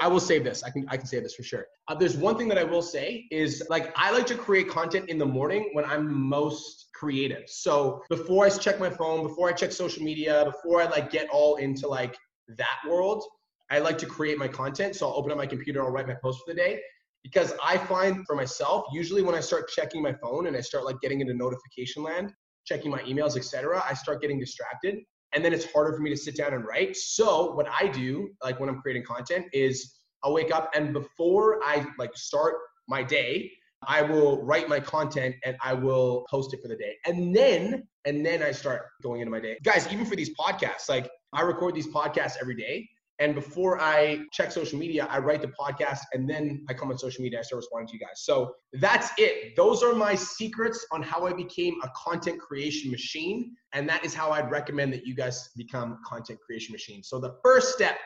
I 0.00 0.08
will 0.08 0.20
say 0.20 0.38
this. 0.38 0.62
I 0.62 0.70
can 0.70 0.86
I 0.88 0.96
can 0.96 1.06
say 1.06 1.20
this 1.20 1.34
for 1.34 1.42
sure. 1.42 1.66
Uh, 1.88 1.94
there's 1.94 2.16
one 2.16 2.36
thing 2.38 2.48
that 2.48 2.58
I 2.58 2.64
will 2.64 2.82
say 2.82 3.26
is 3.30 3.62
like 3.68 3.92
I 3.96 4.10
like 4.10 4.26
to 4.28 4.34
create 4.34 4.68
content 4.68 5.10
in 5.10 5.18
the 5.18 5.26
morning 5.26 5.68
when 5.74 5.84
I'm 5.84 6.12
most 6.12 6.88
creative. 6.94 7.48
So 7.48 8.02
before 8.08 8.46
I 8.46 8.48
check 8.48 8.80
my 8.80 8.88
phone, 8.90 9.22
before 9.22 9.48
I 9.48 9.52
check 9.52 9.72
social 9.72 10.02
media, 10.02 10.44
before 10.46 10.80
I 10.80 10.86
like 10.86 11.10
get 11.10 11.28
all 11.30 11.56
into 11.56 11.86
like 11.86 12.16
that 12.56 12.78
world, 12.88 13.22
I 13.70 13.78
like 13.78 13.98
to 13.98 14.06
create 14.06 14.38
my 14.38 14.48
content. 14.48 14.96
So 14.96 15.06
I'll 15.06 15.16
open 15.16 15.30
up 15.30 15.36
my 15.36 15.46
computer, 15.46 15.84
I'll 15.84 15.90
write 15.90 16.08
my 16.08 16.16
post 16.22 16.40
for 16.46 16.54
the 16.54 16.58
day. 16.58 16.80
Because 17.22 17.52
I 17.62 17.76
find 17.76 18.24
for 18.26 18.34
myself, 18.34 18.86
usually 18.94 19.20
when 19.20 19.34
I 19.34 19.40
start 19.40 19.68
checking 19.68 20.02
my 20.02 20.14
phone 20.14 20.46
and 20.46 20.56
I 20.56 20.60
start 20.60 20.84
like 20.84 20.98
getting 21.02 21.20
into 21.20 21.34
notification 21.34 22.02
land, 22.02 22.32
checking 22.64 22.90
my 22.90 23.02
emails, 23.02 23.36
etc., 23.36 23.84
I 23.86 23.92
start 23.92 24.22
getting 24.22 24.40
distracted 24.40 24.96
and 25.32 25.44
then 25.44 25.52
it's 25.52 25.70
harder 25.72 25.92
for 25.94 26.02
me 26.02 26.10
to 26.10 26.16
sit 26.16 26.36
down 26.36 26.54
and 26.54 26.64
write. 26.64 26.96
So 26.96 27.52
what 27.52 27.66
I 27.68 27.86
do, 27.88 28.30
like 28.42 28.58
when 28.60 28.68
I'm 28.68 28.80
creating 28.80 29.04
content, 29.04 29.46
is 29.52 29.98
I'll 30.22 30.32
wake 30.32 30.52
up 30.54 30.70
and 30.74 30.92
before 30.92 31.62
I 31.64 31.86
like 31.98 32.16
start 32.16 32.56
my 32.88 33.02
day, 33.02 33.50
I 33.86 34.02
will 34.02 34.44
write 34.44 34.68
my 34.68 34.80
content 34.80 35.36
and 35.44 35.56
I 35.62 35.72
will 35.72 36.26
post 36.30 36.52
it 36.52 36.60
for 36.60 36.68
the 36.68 36.76
day. 36.76 36.96
And 37.06 37.34
then 37.34 37.86
and 38.04 38.24
then 38.24 38.42
I 38.42 38.50
start 38.52 38.82
going 39.02 39.20
into 39.20 39.30
my 39.30 39.40
day. 39.40 39.58
Guys, 39.62 39.90
even 39.92 40.04
for 40.04 40.16
these 40.16 40.34
podcasts, 40.36 40.88
like 40.88 41.10
I 41.32 41.42
record 41.42 41.74
these 41.74 41.88
podcasts 41.88 42.36
every 42.40 42.56
day. 42.56 42.88
And 43.20 43.34
before 43.34 43.78
I 43.78 44.22
check 44.32 44.50
social 44.50 44.78
media, 44.78 45.06
I 45.10 45.18
write 45.18 45.42
the 45.42 45.48
podcast 45.48 46.00
and 46.14 46.28
then 46.28 46.64
I 46.70 46.74
come 46.74 46.90
on 46.90 46.98
social 46.98 47.22
media, 47.22 47.40
I 47.40 47.42
start 47.42 47.58
responding 47.58 47.88
to 47.88 47.94
you 47.94 48.00
guys. 48.00 48.22
So 48.22 48.54
that's 48.72 49.10
it. 49.18 49.54
Those 49.56 49.82
are 49.82 49.92
my 49.94 50.14
secrets 50.14 50.86
on 50.90 51.02
how 51.02 51.26
I 51.26 51.34
became 51.34 51.74
a 51.82 51.90
content 51.94 52.40
creation 52.40 52.90
machine. 52.90 53.54
And 53.74 53.86
that 53.90 54.06
is 54.06 54.14
how 54.14 54.30
I'd 54.30 54.50
recommend 54.50 54.94
that 54.94 55.06
you 55.06 55.14
guys 55.14 55.50
become 55.54 55.98
content 56.06 56.40
creation 56.44 56.72
machines. 56.72 57.08
So 57.10 57.20
the 57.20 57.36
first 57.44 57.74
step 57.74 57.98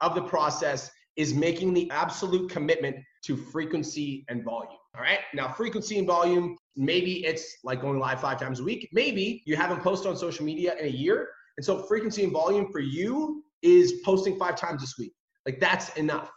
of 0.00 0.14
the 0.14 0.22
process 0.22 0.88
is 1.16 1.34
making 1.34 1.74
the 1.74 1.90
absolute 1.90 2.48
commitment 2.48 2.96
to 3.24 3.36
frequency 3.36 4.24
and 4.28 4.44
volume. 4.44 4.78
All 4.94 5.02
right. 5.02 5.20
Now, 5.34 5.52
frequency 5.52 5.98
and 5.98 6.06
volume, 6.06 6.56
maybe 6.76 7.24
it's 7.24 7.58
like 7.64 7.80
going 7.80 7.98
live 7.98 8.20
five 8.20 8.38
times 8.38 8.60
a 8.60 8.64
week. 8.64 8.88
Maybe 8.92 9.42
you 9.44 9.56
haven't 9.56 9.82
posted 9.82 10.08
on 10.08 10.16
social 10.16 10.44
media 10.44 10.76
in 10.78 10.86
a 10.86 10.90
year. 10.90 11.28
And 11.56 11.64
so, 11.64 11.82
frequency 11.82 12.24
and 12.24 12.32
volume 12.32 12.70
for 12.70 12.80
you 12.80 13.42
is 13.62 14.00
posting 14.04 14.38
five 14.38 14.56
times 14.56 14.80
this 14.80 14.94
week. 14.98 15.12
Like 15.46 15.60
that's 15.60 15.90
enough, 15.96 16.30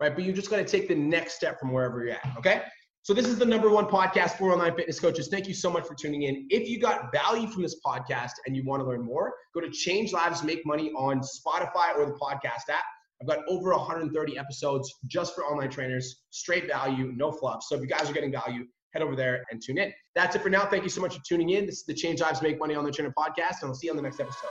right? 0.00 0.14
But 0.14 0.24
you're 0.24 0.34
just 0.34 0.50
to 0.50 0.64
take 0.64 0.88
the 0.88 0.94
next 0.94 1.34
step 1.34 1.58
from 1.58 1.72
wherever 1.72 2.04
you're 2.04 2.14
at. 2.14 2.36
Okay. 2.38 2.62
So 3.02 3.14
this 3.14 3.26
is 3.26 3.38
the 3.38 3.46
number 3.46 3.70
one 3.70 3.86
podcast 3.86 4.36
for 4.36 4.52
online 4.52 4.74
fitness 4.76 5.00
coaches. 5.00 5.28
Thank 5.28 5.48
you 5.48 5.54
so 5.54 5.70
much 5.70 5.86
for 5.86 5.94
tuning 5.94 6.24
in. 6.24 6.46
If 6.50 6.68
you 6.68 6.78
got 6.78 7.10
value 7.12 7.48
from 7.48 7.62
this 7.62 7.80
podcast 7.84 8.32
and 8.46 8.54
you 8.54 8.62
want 8.64 8.82
to 8.82 8.86
learn 8.86 9.02
more, 9.02 9.32
go 9.54 9.60
to 9.60 9.70
Change 9.70 10.12
Lives 10.12 10.42
Make 10.42 10.66
Money 10.66 10.90
on 10.90 11.20
Spotify 11.20 11.96
or 11.96 12.04
the 12.04 12.18
podcast 12.20 12.68
app. 12.68 12.84
I've 13.20 13.26
got 13.26 13.38
over 13.48 13.70
130 13.70 14.38
episodes 14.38 14.94
just 15.06 15.34
for 15.34 15.44
online 15.44 15.70
trainers, 15.70 16.22
straight 16.28 16.66
value, 16.66 17.12
no 17.16 17.32
fluff. 17.32 17.62
So 17.62 17.74
if 17.74 17.80
you 17.80 17.86
guys 17.86 18.10
are 18.10 18.12
getting 18.12 18.32
value, 18.32 18.64
head 18.92 19.02
over 19.02 19.16
there 19.16 19.44
and 19.50 19.62
tune 19.62 19.78
in. 19.78 19.92
That's 20.14 20.36
it 20.36 20.42
for 20.42 20.50
now. 20.50 20.66
Thank 20.66 20.82
you 20.82 20.90
so 20.90 21.00
much 21.00 21.16
for 21.16 21.22
tuning 21.26 21.50
in. 21.50 21.66
This 21.66 21.76
is 21.76 21.84
the 21.86 21.94
Change 21.94 22.20
Lives 22.20 22.42
Make 22.42 22.58
Money 22.58 22.76
Online 22.76 22.92
Trainer 22.92 23.14
podcast, 23.16 23.62
and 23.62 23.68
I'll 23.68 23.74
see 23.74 23.86
you 23.86 23.92
on 23.92 23.96
the 23.96 24.02
next 24.02 24.20
episode. 24.20 24.50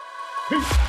Peace. 0.49 0.88